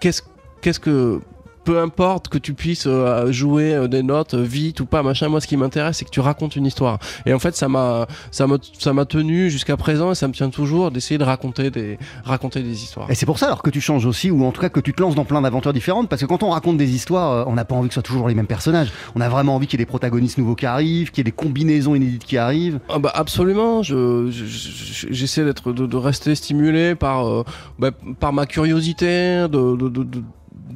qu'est-ce 0.00 0.22
qu'est-ce 0.60 0.80
que 0.80 1.20
peu 1.68 1.78
importe 1.78 2.28
que 2.28 2.38
tu 2.38 2.54
puisses 2.54 2.86
euh, 2.86 3.30
jouer 3.30 3.74
euh, 3.74 3.88
des 3.88 4.02
notes 4.02 4.32
euh, 4.32 4.42
vite 4.42 4.80
ou 4.80 4.86
pas 4.86 5.02
machin 5.02 5.28
moi 5.28 5.40
ce 5.42 5.46
qui 5.46 5.58
m'intéresse 5.58 5.98
c'est 5.98 6.06
que 6.06 6.10
tu 6.10 6.20
racontes 6.20 6.56
une 6.56 6.64
histoire 6.64 6.98
et 7.26 7.34
en 7.34 7.38
fait 7.38 7.54
ça 7.56 7.68
m'a 7.68 8.06
ça 8.30 8.46
m'a 8.46 8.56
ça 8.78 8.94
m'a 8.94 9.04
tenu 9.04 9.50
jusqu'à 9.50 9.76
présent 9.76 10.12
et 10.12 10.14
ça 10.14 10.28
me 10.28 10.32
tient 10.32 10.48
toujours 10.48 10.90
d'essayer 10.90 11.18
de 11.18 11.24
raconter 11.24 11.70
des 11.70 11.98
raconter 12.24 12.62
des 12.62 12.82
histoires 12.84 13.10
Et 13.10 13.14
c'est 13.14 13.26
pour 13.26 13.38
ça 13.38 13.46
alors 13.48 13.62
que 13.62 13.68
tu 13.68 13.82
changes 13.82 14.06
aussi, 14.06 14.30
ou 14.30 14.44
en 14.46 14.50
tout 14.52 14.62
cas 14.62 14.70
que 14.70 14.80
tu 14.80 14.94
te 14.94 15.02
lances 15.02 15.14
dans 15.14 15.26
plein 15.26 15.42
d'aventures 15.42 15.74
différentes, 15.74 16.08
parce 16.08 16.22
que 16.22 16.26
quand 16.26 16.42
on 16.42 16.50
raconte 16.50 16.78
des 16.78 16.90
histoires, 16.94 17.46
on 17.48 17.52
n'a 17.54 17.66
pas 17.66 17.74
envie 17.74 17.88
que 17.88 17.94
ce 17.94 18.00
soit 18.00 18.08
toujours 18.10 18.28
les 18.28 18.34
mêmes 18.34 18.46
personnages. 18.46 18.90
On 19.14 19.20
a 19.20 19.28
vraiment 19.28 19.54
envie 19.56 19.66
qu'il 19.66 19.78
y 19.78 19.82
ait 19.82 19.84
des 19.84 19.88
protagonistes 19.90 20.38
nouveaux 20.38 20.54
qui 20.54 20.64
arrivent, 20.66 21.10
qu'il 21.10 21.18
y 21.18 21.24
ait 21.26 21.30
des 21.32 21.36
combinaisons 21.44 21.94
inédites 21.94 22.24
qui 22.24 22.38
arrivent. 22.38 22.80
Ah 22.88 22.98
bah 22.98 23.12
absolument, 23.14 23.82
je, 23.82 24.30
je- 24.30 24.46
je- 24.46 25.06
j'essaie 25.10 25.44
d'être 25.44 25.72
de, 25.72 25.84
de 25.86 25.96
rester 25.98 26.34
stimulé 26.34 26.94
par 26.94 27.28
euh, 27.28 27.44
bah, 27.78 27.90
par 28.20 28.32
ma 28.32 28.46
curiosité 28.46 29.46
de, 29.50 29.76
de, 29.76 29.88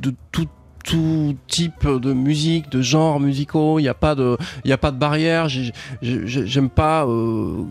de 0.03 0.15
tout 0.33 0.47
tout 0.85 1.35
type 1.49 1.87
de 1.87 2.13
musique, 2.13 2.71
de 2.71 2.83
genres 2.83 3.21
musicaux, 3.21 3.79
il 3.79 3.83
n'y 3.83 3.89
a 3.89 3.95
pas 3.95 4.15
de, 4.15 4.37
il 4.65 4.71
y 4.71 4.73
a 4.73 4.79
pas 4.79 4.91
de 4.91 4.99
barrière. 4.99 5.49
J'ai- 5.49 5.73
j'ai- 6.03 6.27
j'ai- 6.27 6.47
J'aime 6.47 6.69
pas 6.71 7.07
euh, 7.07 7.65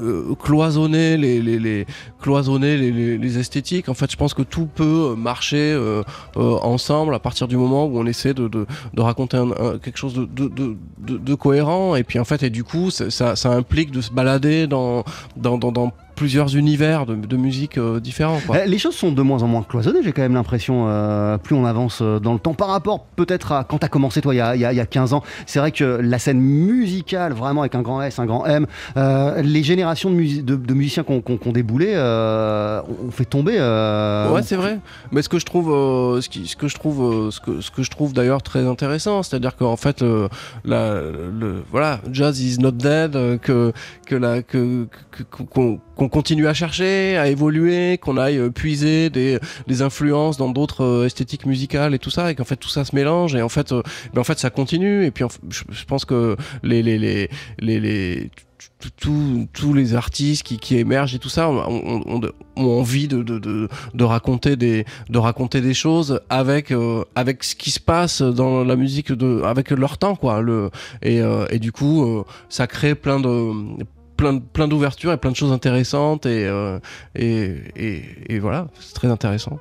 euh, 0.00 0.34
cloisonner 0.42 1.16
les, 1.16 1.40
les, 1.40 1.58
les 1.58 1.86
cloisonner 2.20 2.76
les, 2.76 3.18
les, 3.18 3.38
esthétiques. 3.38 3.88
En 3.88 3.94
fait, 3.94 4.10
je 4.10 4.16
pense 4.16 4.34
que 4.34 4.42
tout 4.42 4.66
peut 4.66 5.14
marcher 5.16 5.56
euh, 5.72 6.02
euh, 6.36 6.56
ensemble 6.62 7.14
à 7.14 7.18
partir 7.18 7.48
du 7.48 7.56
moment 7.56 7.86
où 7.86 7.98
on 7.98 8.06
essaie 8.06 8.34
de, 8.34 8.48
de, 8.48 8.66
de 8.94 9.00
raconter 9.00 9.36
un- 9.36 9.50
un- 9.52 9.78
quelque 9.78 9.96
chose 9.98 10.14
de, 10.14 10.24
de, 10.26 11.34
cohérent. 11.34 11.96
Et 11.96 12.04
puis 12.04 12.18
en 12.18 12.24
fait, 12.24 12.42
et 12.42 12.50
du 12.50 12.64
coup, 12.64 12.90
ça, 12.90 13.36
ça 13.36 13.50
implique 13.52 13.90
de 13.90 14.00
se 14.00 14.10
balader 14.10 14.66
dans, 14.66 15.04
dans, 15.36 15.58
dans, 15.58 15.72
dans 15.72 15.92
plusieurs 16.16 16.56
univers 16.56 17.06
de, 17.06 17.14
de 17.14 17.36
musique 17.36 17.78
euh, 17.78 18.00
différents. 18.00 18.40
Quoi. 18.44 18.56
Euh, 18.56 18.64
Les 18.64 18.78
choses 18.78 18.96
sont 18.96 19.12
de 19.12 19.22
moins 19.22 19.42
en 19.42 19.46
moins 19.46 19.62
cloisonnées, 19.62 20.00
j'ai 20.02 20.12
quand 20.12 20.22
même 20.22 20.34
l'impression, 20.34 20.86
euh, 20.88 21.38
plus 21.38 21.54
on 21.54 21.64
avance 21.64 22.00
euh, 22.02 22.18
dans 22.18 22.32
le 22.32 22.38
temps, 22.40 22.54
par 22.54 22.68
rapport 22.68 23.04
peut-être 23.16 23.52
à 23.52 23.62
quand 23.64 23.78
tu 23.78 23.84
as 23.84 23.88
commencé 23.88 24.20
toi 24.20 24.34
il 24.34 24.38
y 24.38 24.40
a, 24.40 24.56
il 24.56 24.60
y 24.60 24.64
a- 24.64 24.72
il 24.72 24.76
y 24.76 24.80
a 24.80 24.86
15 24.86 25.12
ans. 25.12 25.22
C'est 25.46 25.58
vrai 25.60 25.70
que 25.70 25.84
la 26.02 26.18
scène 26.18 26.40
musicale, 26.40 27.32
vraiment 27.32 27.60
avec 27.60 27.74
un 27.74 27.82
grand 27.82 28.02
S, 28.02 28.18
un 28.18 28.26
grand 28.26 28.44
M, 28.46 28.66
euh, 28.96 29.42
les 29.42 29.62
générations 29.62 30.10
de, 30.10 30.16
musi- 30.16 30.42
de- 30.44 30.56
de 30.56 30.74
musiciens 30.74 31.04
qui 31.04 31.12
ont 31.12 31.52
déboulé, 31.52 31.92
euh, 31.94 32.80
ont 33.06 33.10
fait 33.10 33.24
tomber. 33.26 33.58
Ouais, 34.32 34.42
c'est 34.42 34.56
vrai. 34.56 34.78
Mais 35.12 35.22
ce 35.22 35.28
que 35.28 35.38
je 35.38 35.44
trouve, 35.44 35.66
ce, 36.20 36.28
qui, 36.28 36.46
ce 36.46 36.56
que 36.56 36.66
je 36.68 36.74
trouve, 36.74 37.30
ce 37.30 37.40
que, 37.40 37.60
ce 37.60 37.70
que 37.70 37.82
je 37.82 37.90
trouve 37.90 38.12
d'ailleurs 38.12 38.42
très 38.42 38.66
intéressant, 38.66 39.22
c'est-à-dire 39.22 39.54
qu'en 39.56 39.76
fait, 39.76 40.02
la, 40.64 40.94
le, 40.94 41.62
voilà, 41.70 42.00
jazz 42.12 42.40
is 42.40 42.58
not 42.58 42.72
dead, 42.72 43.12
que 43.40 43.72
que 44.06 44.14
la 44.16 44.42
que 44.42 44.86
que- 45.10 45.22
qu'on 45.44 45.80
qu'on 45.96 46.08
continue 46.08 46.46
à 46.46 46.54
chercher, 46.54 47.16
à 47.16 47.28
évoluer, 47.28 47.98
qu'on 47.98 48.16
aille 48.18 48.38
euh, 48.38 48.50
puiser 48.50 49.10
des 49.10 49.38
des 49.66 49.82
influences 49.82 50.36
dans 50.36 50.50
d'autres 50.50 50.84
euh, 50.84 51.06
esthétiques 51.06 51.46
musicales 51.46 51.94
et 51.94 51.98
tout 51.98 52.10
ça, 52.10 52.30
et 52.30 52.34
qu'en 52.34 52.44
fait 52.44 52.56
tout 52.56 52.68
ça 52.68 52.84
se 52.84 52.94
mélange 52.94 53.34
et 53.34 53.42
en 53.42 53.48
fait, 53.48 53.72
euh, 53.72 53.82
ben 54.14 54.20
en 54.20 54.24
fait 54.24 54.38
ça 54.38 54.50
continue. 54.50 55.04
Et 55.04 55.10
puis 55.10 55.24
je, 55.50 55.84
pense 55.84 56.04
que 56.04 56.36
les 56.62 56.82
les 56.82 56.98
les 56.98 57.30
les, 57.58 57.80
les 57.80 58.30
tous- 58.96 59.74
les 59.74 59.94
artistes 59.94 60.42
qui, 60.42 60.58
qui 60.58 60.76
émergent 60.76 61.14
et 61.14 61.18
tout 61.18 61.28
ça 61.28 61.48
ont, 61.48 62.20
envie 62.56 63.08
de, 63.08 63.22
de, 63.22 63.38
de, 63.38 63.68
de 63.94 64.04
raconter 64.04 64.56
des 64.56 64.84
de 65.10 65.18
raconter 65.18 65.60
des 65.60 65.74
choses 65.74 66.20
avec 66.28 66.72
euh, 66.72 67.04
avec 67.14 67.42
ce 67.44 67.54
qui 67.54 67.70
se 67.70 67.80
passe 67.80 68.22
dans 68.22 68.64
la 68.64 68.76
musique 68.76 69.12
de 69.12 69.42
avec 69.44 69.70
leur 69.70 69.98
temps 69.98 70.16
quoi 70.16 70.40
le 70.40 70.70
et, 71.02 71.20
euh, 71.20 71.46
et 71.50 71.58
du 71.58 71.72
coup 71.72 72.24
ça 72.48 72.66
crée 72.66 72.94
plein 72.94 73.20
de 73.20 73.52
plein 74.16 74.38
plein 74.38 74.68
d'ouvertures 74.68 75.12
et 75.12 75.16
plein 75.16 75.30
de 75.30 75.36
choses 75.36 75.52
intéressantes 75.52 76.26
et 76.26 76.46
euh, 76.46 76.78
et, 77.14 77.52
et, 77.76 78.02
et 78.28 78.38
voilà 78.38 78.68
c'est 78.80 78.94
très 78.94 79.08
intéressant 79.08 79.58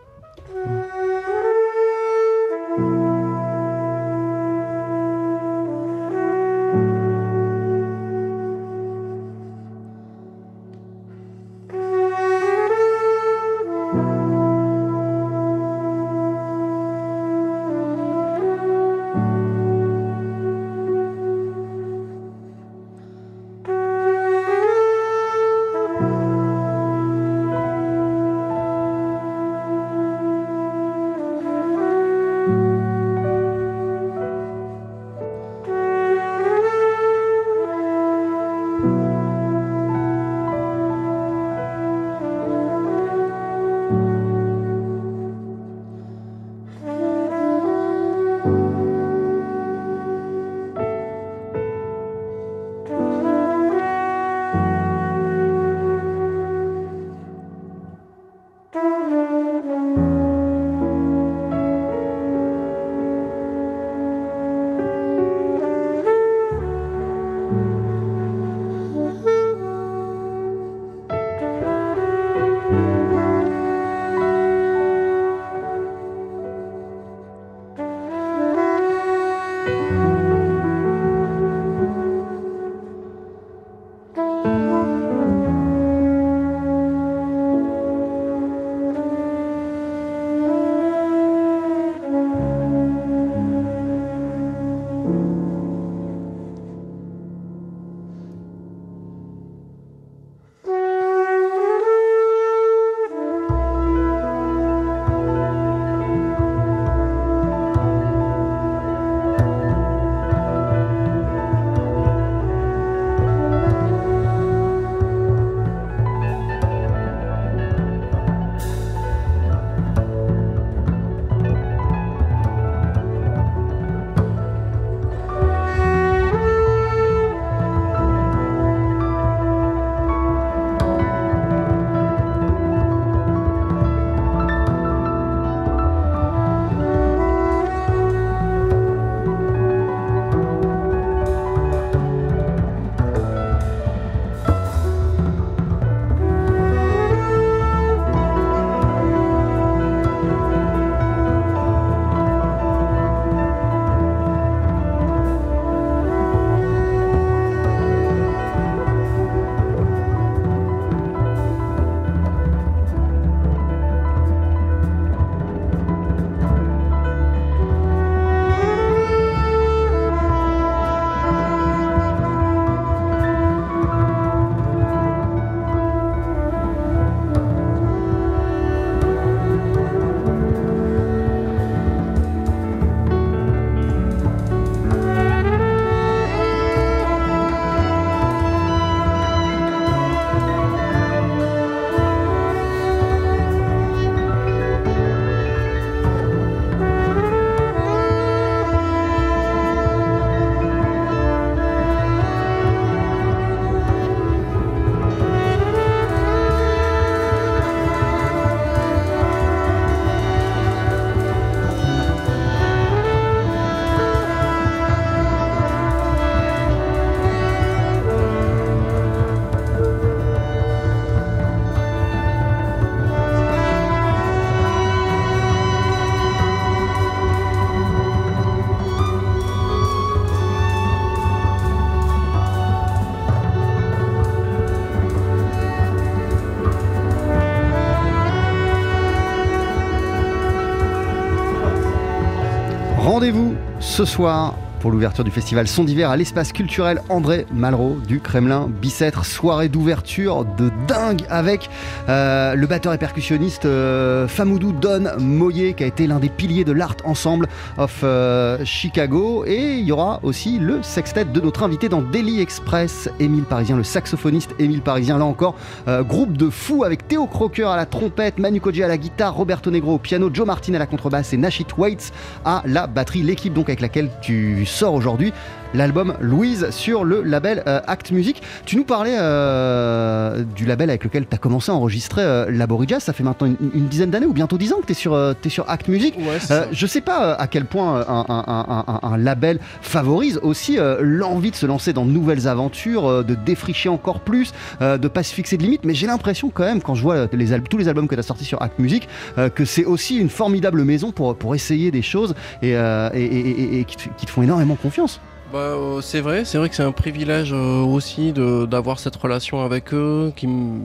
Rendez-vous 243.15 243.55
ce 243.79 244.03
soir 244.03 244.55
pour 244.85 244.91
l'ouverture 244.91 245.23
du 245.23 245.31
festival 245.31 245.67
Son 245.67 245.83
d'hiver 245.83 246.11
à 246.11 246.15
l'espace 246.15 246.53
culturel 246.53 247.01
André 247.09 247.47
Malraux 247.51 247.97
du 248.07 248.19
Kremlin 248.19 248.69
Bicêtre. 248.69 249.25
Soirée 249.25 249.67
d'ouverture 249.67 250.45
de 250.45 250.69
dingue 250.87 251.23
avec 251.27 251.71
euh, 252.07 252.53
le 252.53 252.67
batteur 252.67 252.93
et 252.93 252.99
percussionniste 252.99 253.65
euh, 253.65 254.27
Famoudou 254.27 254.73
Don 254.73 255.17
Moyer 255.17 255.73
qui 255.73 255.83
a 255.83 255.87
été 255.87 256.05
l'un 256.05 256.19
des 256.19 256.29
piliers 256.29 256.65
de 256.65 256.71
l'Art 256.71 256.97
Ensemble 257.03 257.47
of 257.79 258.01
euh, 258.03 258.63
Chicago. 258.63 259.43
Et 259.47 259.73
il 259.73 259.85
y 259.85 259.91
aura 259.91 260.19
aussi 260.21 260.59
le 260.59 260.83
sextet 260.83 261.25
de 261.25 261.41
notre 261.41 261.63
invité 261.63 261.89
dans 261.89 262.03
Daily 262.03 262.39
Express, 262.39 263.09
Émile 263.19 263.45
Parisien, 263.45 263.77
le 263.77 263.83
saxophoniste 263.83 264.51
Émile 264.59 264.81
Parisien. 264.83 265.17
Là 265.17 265.25
encore, 265.25 265.55
groupe 265.87 266.37
de 266.37 266.51
fous 266.51 266.83
avec 266.83 267.07
Théo 267.07 267.25
Crocker 267.25 267.69
à 267.71 267.75
la 267.75 267.87
trompette, 267.87 268.37
Manu 268.37 268.61
Koji 268.61 268.83
à 268.83 268.87
la 268.87 268.99
guitare, 268.99 269.33
Roberto 269.33 269.71
Negro 269.71 269.95
au 269.95 269.97
piano, 269.97 270.29
Joe 270.31 270.45
Martin 270.45 270.75
à 270.75 270.77
la 270.77 270.85
contrebasse 270.85 271.33
et 271.33 271.37
Nashit 271.37 271.75
Waits 271.75 272.13
à 272.43 272.61
la 272.67 272.85
batterie. 272.85 273.23
L'équipe 273.23 273.51
donc 273.51 273.69
avec 273.69 273.81
laquelle 273.81 274.11
tu 274.21 274.63
sort 274.75 274.93
aujourd'hui 274.93 275.33
l'album 275.73 276.13
Louise 276.21 276.67
sur 276.69 277.03
le 277.03 277.21
label 277.21 277.63
euh, 277.67 277.81
Act 277.87 278.11
Music. 278.11 278.41
Tu 278.65 278.77
nous 278.77 278.83
parlais 278.85 279.15
euh, 279.17 280.43
du 280.55 280.65
label 280.65 280.89
avec 280.89 281.03
lequel 281.03 281.27
tu 281.27 281.35
as 281.35 281.37
commencé 281.37 281.71
à 281.71 281.75
enregistrer 281.75 282.21
euh, 282.23 282.49
Laborija. 282.49 282.99
Ça 282.99 283.13
fait 283.13 283.23
maintenant 283.23 283.47
une, 283.47 283.57
une 283.73 283.87
dizaine 283.87 284.09
d'années 284.09 284.25
ou 284.25 284.33
bientôt 284.33 284.57
dix 284.57 284.71
ans 284.73 284.77
que 284.81 284.85
tu 284.85 284.91
es 284.93 284.95
sur, 284.95 285.13
euh, 285.13 285.33
t'es 285.39 285.49
sur 285.49 285.69
Act 285.69 285.87
Music. 285.87 286.15
Ouais, 286.17 286.37
Euh, 286.51 286.65
je 286.71 286.85
sais 286.87 287.01
pas 287.01 287.33
à 287.33 287.47
quel 287.47 287.65
point 287.65 288.01
un, 288.07 288.25
un- 288.29 288.45
un- 288.47 288.85
un- 288.87 288.99
un 289.11 289.17
label 289.17 289.59
favorise 289.81 290.39
aussi 290.43 290.77
l'envie 291.01 291.51
de 291.51 291.55
se 291.55 291.65
lancer 291.65 291.93
dans 291.93 292.05
de 292.05 292.11
nouvelles 292.11 292.47
aventures, 292.47 293.23
de 293.23 293.35
défricher 293.35 293.89
encore 293.89 294.19
plus, 294.21 294.53
de 294.81 295.07
pas 295.07 295.23
se 295.23 295.33
fixer 295.33 295.57
de 295.57 295.63
limites. 295.63 295.83
Mais 295.85 295.93
j'ai 295.93 296.07
l'impression 296.07 296.49
quand 296.53 296.63
même, 296.63 296.81
quand 296.81 296.95
je 296.95 297.01
vois 297.01 297.27
les 297.31 297.59
tous 297.69 297.77
les 297.77 297.87
albums 297.87 298.07
que 298.07 298.15
tu 298.15 298.19
as 298.19 298.23
sortis 298.23 298.45
sur 298.45 298.61
Act 298.61 298.79
Music, 298.79 299.07
que 299.55 299.65
c'est 299.65 299.85
aussi 299.85 300.17
une 300.17 300.29
formidable 300.29 300.83
maison 300.83 301.11
pour, 301.11 301.35
pour 301.35 301.55
essayer 301.55 301.91
des 301.91 302.01
choses 302.01 302.33
et, 302.61 302.71
et- 302.71 302.75
et- 303.13 303.49
et- 303.49 303.79
et 303.79 303.83
qui, 303.85 303.95
te, 303.97 304.03
qui 304.17 304.25
te 304.25 304.31
font 304.31 304.41
énormément 304.43 304.75
confiance. 304.75 305.19
Bah, 305.53 305.59
euh, 305.59 306.01
c'est 306.01 306.21
vrai, 306.21 306.43
c'est 306.43 306.57
vrai 306.57 306.69
que 306.69 306.75
c'est 306.75 306.83
un 306.83 306.91
privilège 306.91 307.53
euh, 307.53 307.81
aussi 307.81 308.33
de- 308.33 308.65
d'avoir 308.65 308.99
cette 308.99 309.15
relation 309.15 309.61
avec 309.61 309.93
eux, 309.93 310.33
qui 310.35 310.47
me- 310.47 310.81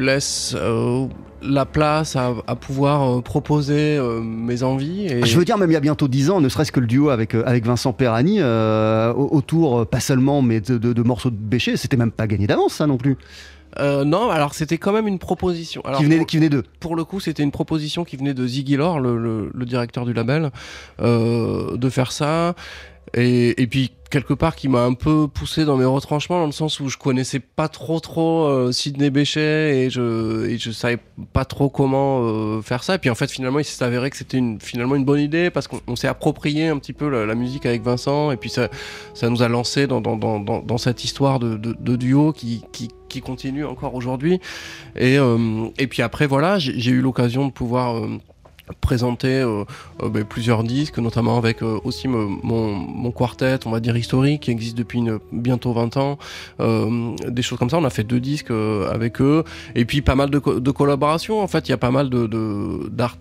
laissent 0.00 0.56
euh, 0.58 1.06
la 1.42 1.64
place 1.66 2.16
à, 2.16 2.32
à 2.46 2.56
pouvoir 2.56 3.18
euh, 3.18 3.20
proposer 3.20 3.96
euh, 3.96 4.20
mes 4.20 4.62
envies. 4.62 5.06
Et... 5.06 5.24
Je 5.24 5.38
veux 5.38 5.44
dire, 5.44 5.58
même 5.58 5.70
il 5.70 5.74
y 5.74 5.76
a 5.76 5.80
bientôt 5.80 6.08
10 6.08 6.30
ans, 6.30 6.40
ne 6.40 6.48
serait-ce 6.48 6.72
que 6.72 6.80
le 6.80 6.86
duo 6.86 7.10
avec, 7.10 7.34
avec 7.34 7.66
Vincent 7.66 7.92
Perrani, 7.92 8.40
au- 8.42 9.28
autour, 9.32 9.86
pas 9.86 10.00
seulement, 10.00 10.42
mais 10.42 10.60
de, 10.60 10.78
de- 10.78 10.92
de 10.92 11.02
morceaux 11.02 11.30
de 11.30 11.36
Béché, 11.36 11.76
c'était 11.76 11.96
même 11.98 12.10
pas 12.10 12.26
gagné 12.26 12.46
d'avance, 12.46 12.74
ça 12.74 12.86
non 12.86 12.96
plus. 12.96 13.16
Euh, 13.78 14.02
non, 14.02 14.30
alors 14.30 14.54
c'était 14.54 14.78
quand 14.78 14.92
même 14.92 15.06
une 15.06 15.18
proposition. 15.18 15.82
Alors, 15.84 15.98
qui 15.98 16.04
venait, 16.04 16.16
pour- 16.16 16.26
qui 16.26 16.36
venait 16.38 16.48
d'eux. 16.48 16.64
pour 16.80 16.96
le 16.96 17.04
coup, 17.04 17.20
c'était 17.20 17.42
une 17.42 17.50
proposition 17.52 18.02
qui 18.04 18.16
venait 18.16 18.34
de 18.34 18.44
Ziggy 18.46 18.76
Lor, 18.76 18.98
le, 18.98 19.18
le- 19.18 19.50
le 19.54 19.66
directeur 19.66 20.06
du 20.06 20.14
label, 20.14 20.50
euh, 21.00 21.76
de 21.76 21.88
faire 21.90 22.10
ça. 22.10 22.54
Et, 23.14 23.66
puis 23.70 23.90
quelque 24.10 24.32
part 24.32 24.56
qui 24.56 24.68
m'a 24.68 24.84
un 24.84 24.94
peu 24.94 25.28
poussé 25.28 25.66
dans 25.66 25.76
mes 25.76 25.84
retranchements 25.84 26.40
dans 26.40 26.46
le 26.46 26.52
sens 26.52 26.80
où 26.80 26.88
je 26.88 26.96
connaissais 26.96 27.40
pas 27.40 27.68
trop 27.68 28.00
trop 28.00 28.46
euh, 28.46 28.72
Sidney 28.72 29.10
Bechet 29.10 29.84
et 29.84 29.90
je 29.90 30.46
et 30.46 30.56
je 30.56 30.70
savais 30.70 30.98
pas 31.34 31.44
trop 31.44 31.68
comment 31.68 32.22
euh, 32.22 32.62
faire 32.62 32.82
ça. 32.82 32.94
Et 32.94 32.98
puis 32.98 33.10
en 33.10 33.14
fait 33.14 33.30
finalement 33.30 33.58
il 33.58 33.66
s'est 33.66 33.84
avéré 33.84 34.08
que 34.08 34.16
c'était 34.16 34.38
une 34.38 34.60
finalement 34.60 34.94
une 34.94 35.04
bonne 35.04 35.20
idée 35.20 35.50
parce 35.50 35.68
qu'on 35.68 35.80
on 35.86 35.94
s'est 35.94 36.08
approprié 36.08 36.68
un 36.68 36.78
petit 36.78 36.94
peu 36.94 37.08
la, 37.08 37.34
musique 37.34 37.66
avec 37.66 37.82
Vincent. 37.82 38.30
Et 38.30 38.36
puis 38.36 38.48
ça 38.48 38.68
ça 39.12 39.28
nous 39.28 39.42
a 39.42 39.48
lancé 39.48 39.86
dans 39.86 40.00
dans, 40.00 40.16
dans, 40.16 40.40
dans, 40.40 40.78
cette 40.78 41.04
histoire 41.04 41.38
de, 41.38 41.56
de, 41.56 41.96
duo 41.96 42.32
qui, 42.32 42.62
qui 43.08 43.20
continue 43.20 43.64
encore 43.64 43.94
aujourd'hui. 43.94 44.40
Et 44.96 45.18
euh, 45.18 45.68
et 45.78 45.86
puis 45.86 46.02
après 46.02 46.26
voilà 46.26 46.58
j'ai 46.58 46.78
j'ai 46.78 46.90
eu 46.92 47.00
l'occasion 47.00 47.46
de 47.46 47.52
pouvoir 47.52 47.96
euh, 47.96 48.18
présenter 48.80 49.28
euh, 49.40 49.64
euh, 50.02 50.08
ben, 50.08 50.24
plusieurs 50.24 50.62
disques, 50.64 50.98
notamment 50.98 51.36
avec 51.38 51.62
euh, 51.62 51.78
aussi 51.84 52.08
mon, 52.08 52.28
mon 52.72 53.10
quartet, 53.10 53.58
on 53.66 53.70
va 53.70 53.80
dire 53.80 53.96
historique, 53.96 54.42
qui 54.42 54.50
existe 54.50 54.76
depuis 54.76 54.98
une- 54.98 55.18
bientôt 55.32 55.72
20 55.72 55.96
ans, 55.96 56.18
euh, 56.60 57.14
des 57.28 57.42
choses 57.42 57.58
comme 57.58 57.70
ça. 57.70 57.78
On 57.78 57.84
a 57.84 57.90
fait 57.90 58.04
deux 58.04 58.20
disques 58.20 58.50
euh, 58.50 58.90
avec 58.92 59.20
eux, 59.20 59.44
et 59.74 59.84
puis 59.84 60.02
pas 60.02 60.14
mal 60.14 60.30
de, 60.30 60.38
de 60.58 60.70
collaborations. 60.70 61.40
En 61.40 61.48
fait, 61.48 61.68
il 61.68 61.70
y 61.70 61.74
a 61.74 61.78
pas 61.78 61.90
mal 61.90 62.10
de, 62.10 62.26
de- 62.26 62.88
d'art- 62.90 63.16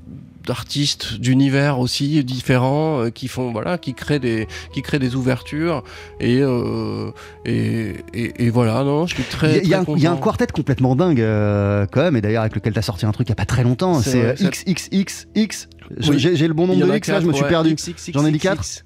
d'artistes 0.48 1.20
d'univers 1.20 1.80
aussi 1.80 2.24
différents 2.24 3.02
euh, 3.02 3.10
qui 3.10 3.28
font 3.28 3.52
voilà 3.52 3.78
qui 3.78 3.94
créent 3.94 4.20
des 4.20 4.48
qui 4.74 4.82
créent 4.82 5.00
des 5.00 5.16
ouvertures. 5.16 5.84
Et 6.20 6.40
euh, 6.42 7.12
et, 7.46 7.96
et, 8.14 8.50
voilà 8.50 8.84
non 8.84 9.06
je 9.06 9.16
suis 9.16 9.24
très 9.24 9.60
il 9.60 9.68
y, 9.68 9.74
a 9.74 10.12
un 10.12 10.18
quartet 10.18 10.48
complètement 10.48 10.96
dingue 10.96 11.22
euh, 11.22 11.86
quand 11.92 12.02
même 12.02 12.16
et 12.16 12.22
d'ailleurs 12.22 12.42
avec 12.42 12.56
lequel 12.56 12.74
tu 12.74 12.80
as 12.80 12.84
sorti 12.84 13.06
un 13.06 13.12
truc 13.12 13.28
il 13.28 13.32
y 13.32 13.34
a 13.34 13.36
pas 13.36 13.46
très 13.46 13.64
longtemps 13.64 14.02
c'est 14.02 14.36
XXXX 14.42 15.28
euh, 15.36 15.96
oui. 16.08 16.20
j'ai 16.20 16.48
le 16.48 16.54
bon 16.54 16.68
nombre 16.68 16.86
de 16.86 16.96
X 16.96 17.10
là 17.10 17.20
je 17.20 17.28
me 17.28 17.34
suis 17.34 17.46
perdu. 17.46 17.76
J'en 18.14 18.26
ai 18.26 18.32
dit 18.32 18.40
4 18.40 18.84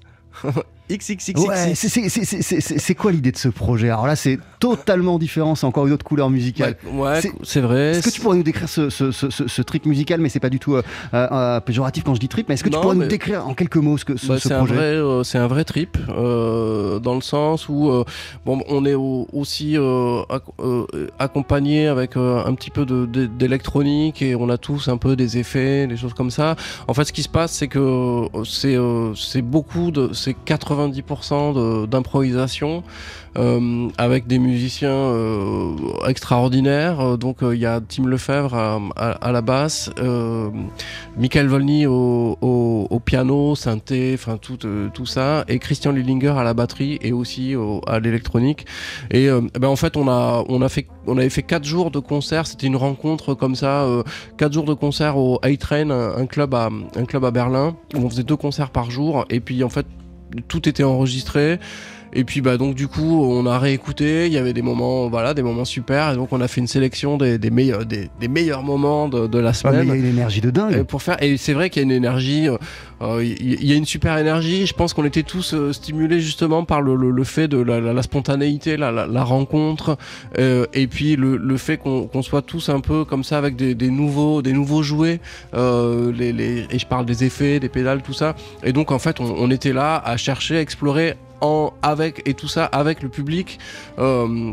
c'est 1.00 2.94
quoi 2.94 3.12
l'idée 3.12 3.32
de 3.32 3.36
ce 3.36 3.48
projet? 3.48 3.90
Alors 3.90 4.06
là, 4.06 4.16
c'est 4.16 4.38
totalement 4.58 5.18
différent, 5.18 5.54
c'est 5.54 5.66
encore 5.66 5.86
une 5.86 5.92
autre 5.92 6.04
couleur 6.04 6.30
musicale. 6.30 6.76
Ouais, 6.92 7.20
c'est 7.42 7.60
vrai. 7.60 7.90
Est-ce 7.92 8.08
que 8.08 8.10
tu 8.10 8.20
pourrais 8.20 8.36
nous 8.36 8.42
décrire 8.42 8.68
ce, 8.68 9.62
trip 9.62 9.86
musical? 9.86 10.20
Mais 10.20 10.28
c'est 10.28 10.40
pas 10.40 10.50
du 10.50 10.58
tout 10.58 10.74
euh, 10.74 10.82
euh, 11.14 11.28
euh, 11.30 11.60
péjoratif 11.60 12.04
quand 12.04 12.14
je 12.14 12.20
dis 12.20 12.28
trip, 12.28 12.48
mais 12.48 12.54
est-ce 12.54 12.64
que 12.64 12.68
tu 12.68 12.78
pourrais 12.78 12.94
nous 12.94 13.06
décrire 13.06 13.46
en 13.46 13.54
quelques 13.54 13.76
mots 13.76 13.98
ce, 13.98 14.04
que, 14.04 14.12
bah, 14.12 14.56
projet? 14.58 14.74
Euh, 14.76 15.22
c'est 15.22 15.38
un 15.38 15.46
vrai 15.46 15.64
trip, 15.64 15.96
dans 16.06 17.14
le 17.14 17.20
sens 17.20 17.68
où 17.68 18.04
on 18.46 18.84
est 18.84 18.94
aussi 18.94 19.76
accompagné 21.18 21.88
avec 21.88 22.16
un 22.16 22.54
petit 22.54 22.70
peu 22.70 22.86
d'électronique 22.86 24.22
et 24.22 24.34
on 24.34 24.48
a 24.48 24.58
tous 24.58 24.88
un 24.88 24.96
peu 24.96 25.16
des 25.16 25.38
effets, 25.38 25.86
des 25.86 25.96
choses 25.96 26.14
comme 26.14 26.30
ça. 26.30 26.56
En 26.88 26.94
fait, 26.94 27.04
ce 27.04 27.12
qui 27.12 27.22
se 27.22 27.28
passe, 27.28 27.52
c'est 27.52 27.68
que 27.68 28.26
c'est 28.44 29.42
beaucoup 29.42 29.90
de. 29.90 30.10
C'est 30.12 30.34
80 30.34 30.81
90% 30.90 31.52
de- 31.54 31.86
d'improvisation 31.86 32.82
euh, 33.38 33.88
avec 33.96 34.26
des 34.26 34.38
musiciens 34.38 34.90
euh, 34.90 35.74
extraordinaires. 36.06 37.00
Euh, 37.00 37.16
Donc 37.16 37.38
il 37.42 37.58
y 37.58 37.66
a 37.66 37.80
Tim 37.80 38.06
Lefebvre 38.06 38.54
à, 38.54 38.78
à- 38.96 39.32
la 39.32 39.40
basse, 39.40 39.90
Michael 41.16 41.46
Volny 41.48 41.86
au, 41.86 43.00
piano, 43.04 43.54
synthé, 43.54 44.12
enfin 44.14 44.36
tout, 44.36 44.58
ça, 45.06 45.44
et 45.48 45.58
Christian 45.58 45.92
Lillinger 45.92 46.34
à 46.36 46.44
la 46.44 46.54
batterie 46.54 46.98
et 47.02 47.12
aussi 47.12 47.54
au- 47.56 47.80
à 47.86 48.00
l'électronique. 48.00 48.66
Et 49.10 49.28
euh, 49.28 49.40
ben 49.58 49.68
en 49.68 49.76
fait 49.76 49.96
on 49.96 50.08
a 50.08 50.42
a 50.44 50.68
avait 51.16 51.30
fait 51.30 51.42
quatre 51.42 51.64
jours 51.64 51.90
de 51.90 51.98
concert. 51.98 52.46
C'était 52.46 52.66
une 52.66 52.76
rencontre 52.76 53.34
comme 53.34 53.54
ça, 53.54 53.86
quatre 54.36 54.52
jours 54.52 54.64
de 54.64 54.74
concert 54.74 55.16
au 55.16 55.38
A-Train, 55.42 55.90
un, 55.90 56.16
un 56.16 56.26
club 56.26 56.54
à 56.54 56.68
un 56.96 57.04
club 57.04 57.24
à 57.24 57.30
Berlin 57.30 57.74
où 57.94 57.98
on 57.98 58.10
faisait 58.10 58.22
deux 58.22 58.36
concerts 58.36 58.70
par 58.70 58.90
jour. 58.90 59.24
Et 59.30 59.40
puis 59.40 59.64
en 59.64 59.68
fait 59.68 59.86
tout 60.48 60.68
était 60.68 60.84
enregistré. 60.84 61.58
Et 62.14 62.24
puis 62.24 62.42
bah 62.42 62.58
donc 62.58 62.74
du 62.74 62.88
coup 62.88 63.24
on 63.24 63.46
a 63.46 63.58
réécouté, 63.58 64.26
il 64.26 64.32
y 64.32 64.38
avait 64.38 64.52
des 64.52 64.60
moments 64.60 65.08
voilà 65.08 65.32
des 65.32 65.42
moments 65.42 65.64
super 65.64 66.12
et 66.12 66.16
donc 66.16 66.28
on 66.32 66.40
a 66.42 66.48
fait 66.48 66.60
une 66.60 66.66
sélection 66.66 67.16
des, 67.16 67.38
des 67.38 67.50
meilleurs 67.50 67.86
des, 67.86 68.10
des 68.20 68.28
meilleurs 68.28 68.62
moments 68.62 69.08
de, 69.08 69.26
de 69.26 69.38
la 69.38 69.54
semaine. 69.54 69.80
il 69.84 69.88
y 69.88 69.92
a 69.92 69.94
une 69.94 70.04
énergie 70.04 70.42
de 70.42 70.50
dingue. 70.50 70.76
Et 70.76 70.84
pour 70.84 71.00
faire 71.02 71.22
et 71.22 71.38
c'est 71.38 71.54
vrai 71.54 71.70
qu'il 71.70 71.80
y 71.80 71.84
a 71.84 71.86
une 71.86 71.90
énergie 71.90 72.48
euh, 72.48 72.58
euh, 73.00 73.24
il 73.24 73.64
y 73.64 73.72
a 73.72 73.76
une 73.76 73.86
super 73.86 74.18
énergie 74.18 74.66
je 74.66 74.74
pense 74.74 74.92
qu'on 74.92 75.06
était 75.06 75.22
tous 75.22 75.54
euh, 75.54 75.72
stimulés 75.72 76.20
justement 76.20 76.64
par 76.64 76.82
le, 76.82 76.96
le, 76.96 77.10
le 77.10 77.24
fait 77.24 77.48
de 77.48 77.56
la, 77.58 77.80
la, 77.80 77.94
la 77.94 78.02
spontanéité 78.02 78.76
la, 78.76 79.24
rencontre 79.24 79.96
euh, 80.38 80.66
et 80.74 80.88
puis 80.88 81.16
le, 81.16 81.38
le 81.38 81.56
fait 81.56 81.78
qu'on 81.78 82.22
soit 82.22 82.42
tous 82.42 82.68
un 82.68 82.80
peu 82.80 83.06
comme 83.06 83.24
ça 83.24 83.38
avec 83.38 83.56
des, 83.56 83.74
des 83.74 83.90
nouveaux 83.90 84.42
des 84.42 84.52
nouveaux 84.52 84.82
jouets 84.82 85.20
les, 85.54 86.32
les, 86.32 86.66
et 86.70 86.78
je 86.78 86.86
parle 86.86 87.06
des 87.06 87.24
effets 87.24 87.58
des 87.58 87.70
pédales 87.70 88.02
tout 88.02 88.12
ça 88.12 88.34
et 88.64 88.72
donc 88.72 88.90
en 88.92 88.98
fait 88.98 89.18
on, 89.18 89.34
on 89.38 89.50
était 89.50 89.72
là 89.72 89.96
à 90.04 90.18
chercher 90.18 90.58
à 90.58 90.60
explorer 90.60 91.14
avec 91.82 92.22
et 92.26 92.34
tout 92.34 92.48
ça 92.48 92.64
avec 92.66 93.02
le 93.02 93.08
public 93.08 93.58
euh, 93.98 94.52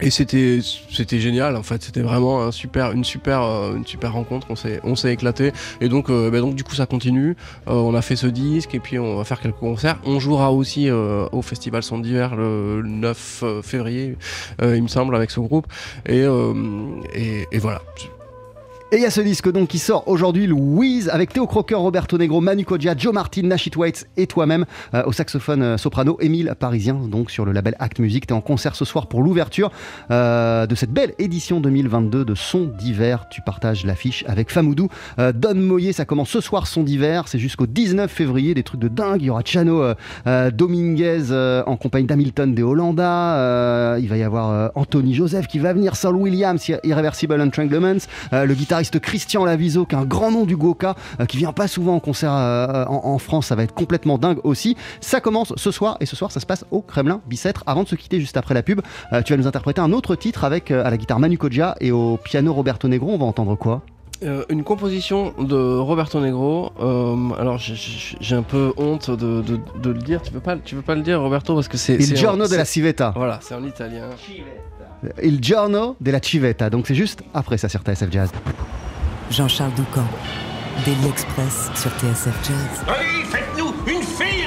et 0.00 0.10
c'était 0.10 0.58
c'était 0.90 1.20
génial 1.20 1.54
en 1.54 1.62
fait. 1.62 1.80
C'était 1.84 2.00
vraiment 2.00 2.42
un 2.42 2.50
super 2.50 2.90
une 2.90 3.04
super 3.04 3.42
euh, 3.42 3.76
une 3.76 3.86
super 3.86 4.12
rencontre. 4.12 4.48
On 4.50 4.56
s'est 4.56 4.80
on 4.82 4.96
s'est 4.96 5.12
éclaté. 5.12 5.52
Et 5.80 5.88
donc 5.88 6.10
euh, 6.10 6.30
bah 6.32 6.40
donc 6.40 6.56
du 6.56 6.64
coup 6.64 6.74
ça 6.74 6.86
continue. 6.86 7.36
On 7.68 7.94
a 7.94 8.02
fait 8.02 8.16
ce 8.16 8.26
disque 8.26 8.74
et 8.74 8.80
puis 8.80 8.98
on 8.98 9.16
va 9.16 9.22
faire 9.22 9.40
quelques 9.40 9.58
concerts. 9.58 9.98
On 10.04 10.18
jouera 10.18 10.50
aussi 10.50 10.90
au 10.90 11.42
festival 11.42 11.84
Son 11.84 11.98
d'hiver 11.98 12.34
le 12.34 12.82
9 12.84 13.44
février 13.62 14.16
il 14.60 14.82
me 14.82 14.88
semble 14.88 15.14
avec 15.14 15.30
ce 15.30 15.38
groupe. 15.38 15.68
Et, 16.06 16.24
et 16.24 17.58
voilà 17.58 17.82
Et 18.92 18.98
il 18.98 19.02
y 19.02 19.06
a 19.06 19.10
ce 19.10 19.22
disque 19.22 19.50
donc 19.50 19.68
qui 19.68 19.78
sort 19.78 20.06
aujourd'hui, 20.08 20.46
Louise, 20.46 21.08
avec 21.08 21.32
Théo 21.32 21.46
Crocker, 21.46 21.74
Roberto 21.74 22.18
Negro, 22.18 22.42
Manu 22.42 22.66
Kodja, 22.66 22.94
Joe 22.96 23.14
Martin, 23.14 23.42
Nashit 23.42 23.74
Waits 23.76 24.06
et 24.18 24.26
toi-même 24.26 24.66
euh, 24.92 25.02
au 25.06 25.12
saxophone 25.12 25.62
euh, 25.62 25.78
soprano, 25.78 26.18
Émile 26.20 26.54
Parisien, 26.60 26.94
donc 26.94 27.30
sur 27.30 27.46
le 27.46 27.52
label 27.52 27.74
Act 27.78 27.98
Music. 27.98 28.26
Tu 28.26 28.34
es 28.34 28.36
en 28.36 28.42
concert 28.42 28.76
ce 28.76 28.84
soir 28.84 29.06
pour 29.06 29.22
l'ouverture 29.22 29.72
euh, 30.10 30.66
de 30.66 30.74
cette 30.74 30.90
belle 30.90 31.14
édition 31.18 31.60
2022 31.60 32.26
de 32.26 32.34
Son 32.34 32.66
d'hiver. 32.66 33.26
Tu 33.30 33.40
partages 33.40 33.86
l'affiche 33.86 34.22
avec 34.28 34.50
Famoudou. 34.50 34.88
Don 35.18 35.54
Moyer, 35.54 35.92
ça 35.92 36.04
commence 36.04 36.28
ce 36.28 36.42
soir, 36.42 36.66
Son 36.66 36.82
d'hiver. 36.82 37.24
C'est 37.26 37.38
jusqu'au 37.38 37.66
19 37.66 38.10
février, 38.10 38.52
des 38.52 38.62
trucs 38.64 38.80
de 38.80 38.88
dingue. 38.88 39.22
Il 39.22 39.26
y 39.26 39.30
aura 39.30 39.42
Chano 39.44 39.94
Dominguez 40.52 41.62
en 41.66 41.76
compagnie 41.76 42.06
d'Hamilton 42.06 42.54
de 42.54 42.62
Hollanda. 42.62 43.38
Euh, 43.38 43.98
il 44.00 44.08
va 44.08 44.18
y 44.18 44.22
avoir 44.22 44.70
Anthony 44.74 45.14
Joseph 45.14 45.46
qui 45.48 45.58
va 45.58 45.72
venir, 45.72 45.96
Saul 45.96 46.16
Williams, 46.16 46.62
Irreversible 46.84 47.40
Entanglements, 47.40 48.06
le 48.30 48.54
guitariste 48.54 48.73
guitariste 48.74 48.98
Christian 48.98 49.44
Laviso, 49.44 49.84
qui 49.86 49.94
est 49.94 49.98
un 49.98 50.04
grand 50.04 50.32
nom 50.32 50.44
du 50.44 50.56
Goka, 50.56 50.96
euh, 51.20 51.26
qui 51.26 51.36
vient 51.36 51.52
pas 51.52 51.68
souvent 51.68 51.94
en 51.94 52.00
concert 52.00 52.32
euh, 52.32 52.84
en, 52.86 53.02
en 53.04 53.18
France. 53.18 53.46
Ça 53.46 53.54
va 53.54 53.62
être 53.62 53.74
complètement 53.74 54.18
dingue 54.18 54.38
aussi. 54.42 54.76
Ça 55.00 55.20
commence 55.20 55.52
ce 55.56 55.70
soir 55.70 55.96
et 56.00 56.06
ce 56.06 56.16
soir 56.16 56.32
ça 56.32 56.40
se 56.40 56.46
passe 56.46 56.64
au 56.72 56.80
Kremlin 56.80 57.20
Bicêtre. 57.28 57.62
Avant 57.66 57.84
de 57.84 57.88
se 57.88 57.94
quitter 57.94 58.18
juste 58.18 58.36
après 58.36 58.54
la 58.54 58.62
pub, 58.64 58.80
euh, 59.12 59.22
tu 59.22 59.32
vas 59.32 59.36
nous 59.36 59.46
interpréter 59.46 59.80
un 59.80 59.92
autre 59.92 60.16
titre 60.16 60.42
avec 60.44 60.70
euh, 60.72 60.84
à 60.84 60.90
la 60.90 60.96
guitare 60.96 61.20
Manu 61.20 61.38
Kodja 61.38 61.76
et 61.80 61.92
au 61.92 62.16
piano 62.16 62.52
Roberto 62.52 62.88
Negro. 62.88 63.12
On 63.12 63.18
va 63.18 63.26
entendre 63.26 63.54
quoi? 63.54 63.82
Euh, 64.22 64.44
une 64.48 64.64
composition 64.64 65.34
de 65.38 65.78
Roberto 65.78 66.18
Negro. 66.20 66.72
Euh, 66.80 67.16
alors 67.38 67.58
j'ai- 67.58 68.34
un 68.34 68.42
peu 68.42 68.72
honte 68.76 69.10
de, 69.10 69.42
de- 69.42 69.60
de 69.82 69.90
le 69.90 69.98
dire. 69.98 70.20
Tu 70.22 70.32
peux 70.32 70.40
pas, 70.40 70.56
tu 70.56 70.74
peux 70.74 70.82
pas 70.82 70.94
le 70.96 71.02
dire, 71.02 71.20
Roberto, 71.20 71.54
parce 71.54 71.68
que 71.68 71.76
c'est. 71.76 71.94
Il 71.94 72.16
giorno 72.16 72.46
della 72.48 72.64
civetta. 72.64 73.12
Voilà, 73.14 73.38
c'est 73.42 73.54
en 73.54 73.62
italien. 73.64 74.08
Il 75.22 75.40
giorno 75.40 75.96
della 76.00 76.20
civetta. 76.20 76.68
Donc 76.68 76.86
c'est 76.86 76.94
juste 76.94 77.22
après 77.32 77.58
ça 77.58 77.68
sur 77.68 77.80
TSF 77.80 78.10
Jazz. 78.10 78.30
Jean-Charles 79.30 79.72
Doucan. 79.74 80.06
Daily 80.84 81.08
Express 81.08 81.70
sur 81.76 81.90
TSF 81.92 82.34
Jazz. 82.42 82.84
Allez, 82.88 83.24
faites-nous 83.24 83.72
une 83.86 84.02
féerie 84.02 84.44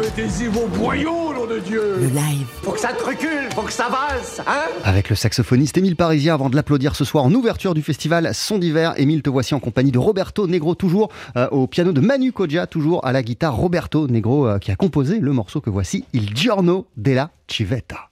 Mettez-y 0.00 0.46
vos 0.48 0.66
boyaux, 0.66 1.32
nom 1.34 1.46
de 1.46 1.58
Dieu 1.60 1.96
Le 2.00 2.06
live. 2.08 2.46
Faut 2.62 2.72
que 2.72 2.80
ça 2.80 2.92
te 2.92 3.04
recule, 3.04 3.48
faut 3.54 3.62
que 3.62 3.72
ça 3.72 3.88
valse, 3.88 4.40
hein 4.46 4.64
Avec 4.84 5.08
le 5.08 5.14
saxophoniste 5.14 5.78
Émile 5.78 5.94
Parisien 5.94 6.34
avant 6.34 6.50
de 6.50 6.56
l'applaudir 6.56 6.96
ce 6.96 7.04
soir 7.04 7.24
en 7.24 7.32
ouverture 7.32 7.74
du 7.74 7.82
festival 7.82 8.30
Son 8.34 8.58
d'hiver. 8.58 8.94
Émile, 8.96 9.22
te 9.22 9.30
voici 9.30 9.54
en 9.54 9.60
compagnie 9.60 9.92
de 9.92 9.98
Roberto 9.98 10.46
Negro, 10.46 10.74
toujours 10.74 11.10
euh, 11.36 11.48
au 11.50 11.66
piano 11.66 11.92
de 11.92 12.00
Manu 12.00 12.32
Kodja, 12.32 12.66
toujours 12.66 13.04
à 13.06 13.12
la 13.12 13.22
guitare 13.22 13.54
Roberto 13.54 14.08
Negro 14.08 14.46
euh, 14.46 14.58
qui 14.58 14.70
a 14.70 14.76
composé 14.76 15.20
le 15.20 15.32
morceau 15.32 15.60
que 15.60 15.70
voici, 15.70 16.04
Il 16.12 16.34
Giorno 16.34 16.86
della 16.96 17.30
Civetta. 17.46 18.11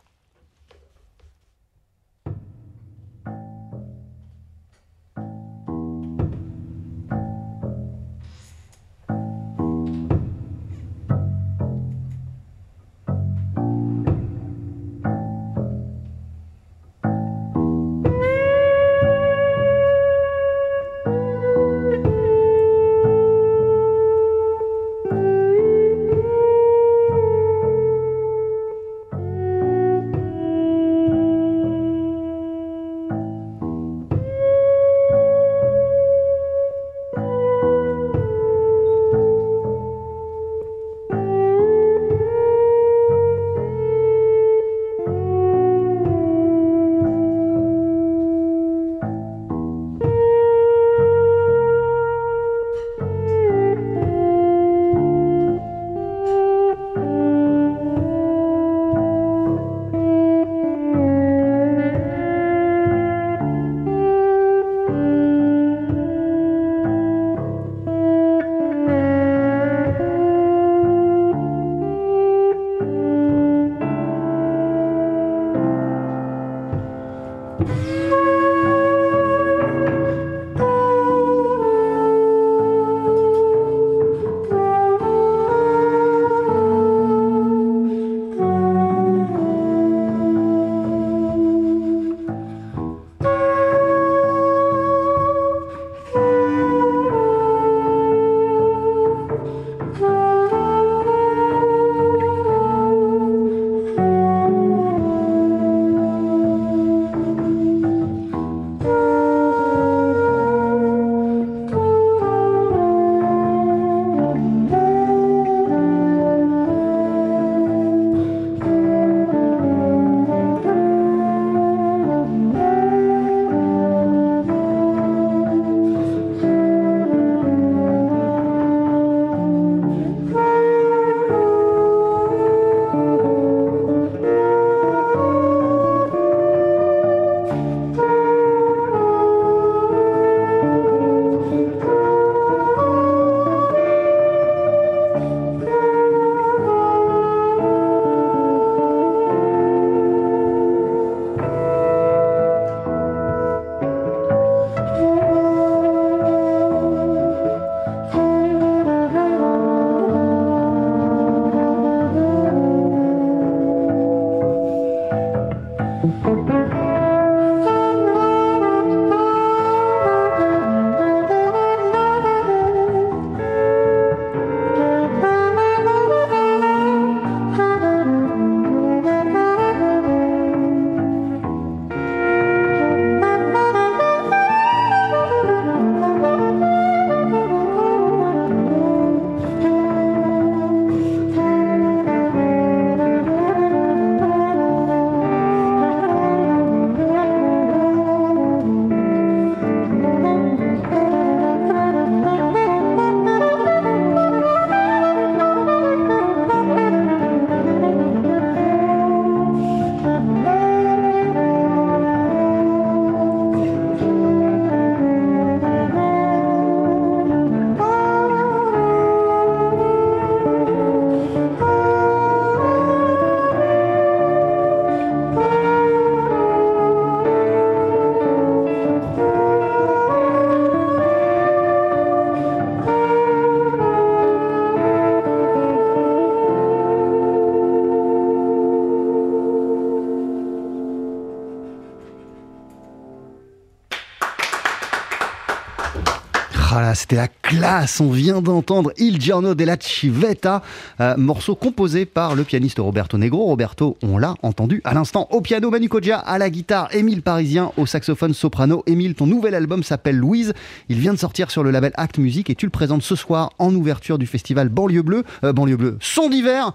C'était 246.94 247.16
la 247.16 247.28
classe. 247.28 248.00
On 248.00 248.10
vient 248.10 248.40
d'entendre 248.40 248.92
Il 248.96 249.20
Giorno 249.20 249.54
della 249.54 249.76
Civetta, 249.78 250.62
euh, 251.00 251.14
morceau 251.16 251.54
composé 251.54 252.04
par 252.06 252.34
le 252.34 252.44
pianiste 252.44 252.78
Roberto 252.78 253.18
Negro. 253.18 253.44
Roberto, 253.44 253.96
on 254.02 254.18
l'a 254.18 254.34
entendu 254.42 254.80
à 254.84 254.94
l'instant. 254.94 255.28
Au 255.30 255.40
piano, 255.40 255.70
Manu 255.70 255.88
Kodja, 255.88 256.18
à 256.18 256.38
la 256.38 256.50
guitare, 256.50 256.94
Émile 256.94 257.22
Parisien, 257.22 257.72
au 257.76 257.86
saxophone 257.86 258.34
soprano. 258.34 258.82
Émile, 258.86 259.14
ton 259.14 259.26
nouvel 259.26 259.54
album 259.54 259.82
s'appelle 259.82 260.16
Louise. 260.16 260.52
Il 260.88 260.98
vient 260.98 261.14
de 261.14 261.18
sortir 261.18 261.50
sur 261.50 261.62
le 261.62 261.70
label 261.70 261.92
Act 261.94 262.18
Music 262.18 262.50
et 262.50 262.54
tu 262.54 262.66
le 262.66 262.70
présentes 262.70 263.02
ce 263.02 263.14
soir 263.14 263.50
en 263.58 263.74
ouverture 263.74 264.18
du 264.18 264.26
festival 264.26 264.68
Banlieue 264.68 265.02
Bleue. 265.02 265.24
Euh, 265.44 265.52
Banlieue 265.52 265.76
Bleue, 265.76 265.98
son 266.00 266.28
d'hiver 266.28 266.72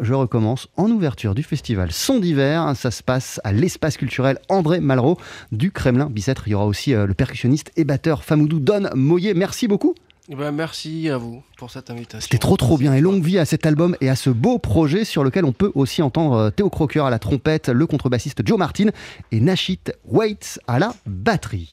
je 0.00 0.14
recommence 0.14 0.68
en 0.76 0.90
ouverture 0.90 1.34
du 1.34 1.42
festival 1.42 1.92
Son 1.92 2.18
d'hiver. 2.18 2.72
Ça 2.76 2.90
se 2.90 3.02
passe 3.02 3.40
à 3.44 3.52
l'espace 3.52 3.96
culturel 3.96 4.38
André 4.48 4.80
Malraux 4.80 5.18
du 5.52 5.70
Kremlin 5.70 6.10
Bicêtre. 6.10 6.44
Il 6.46 6.50
y 6.50 6.54
aura 6.54 6.66
aussi 6.66 6.94
euh, 6.94 7.06
le 7.06 7.14
percussionniste 7.14 7.72
et 7.76 7.84
batteur 7.84 8.24
Famoudou 8.24 8.60
Don 8.60 8.88
Moyer. 8.94 9.34
Merci 9.34 9.68
beaucoup. 9.68 9.94
Eh 10.28 10.34
ben, 10.34 10.52
merci 10.52 11.10
à 11.10 11.18
vous 11.18 11.42
pour 11.58 11.70
cette 11.70 11.90
invitation. 11.90 12.20
C'était 12.20 12.38
trop 12.38 12.56
trop 12.56 12.78
bien 12.78 12.94
et 12.94 13.00
longue 13.00 13.22
vie 13.22 13.38
à 13.38 13.44
cet 13.44 13.66
album 13.66 13.96
et 14.00 14.08
à 14.08 14.16
ce 14.16 14.30
beau 14.30 14.58
projet 14.58 15.04
sur 15.04 15.22
lequel 15.22 15.44
on 15.44 15.52
peut 15.52 15.72
aussi 15.74 16.02
entendre 16.02 16.36
euh, 16.36 16.50
Théo 16.50 16.70
Crocker 16.70 17.06
à 17.06 17.10
la 17.10 17.18
trompette, 17.18 17.68
le 17.68 17.86
contrebassiste 17.86 18.46
Joe 18.46 18.58
Martin 18.58 18.88
et 19.32 19.40
Nashit 19.40 19.92
Waits 20.04 20.60
à 20.66 20.78
la 20.78 20.94
batterie. 21.06 21.72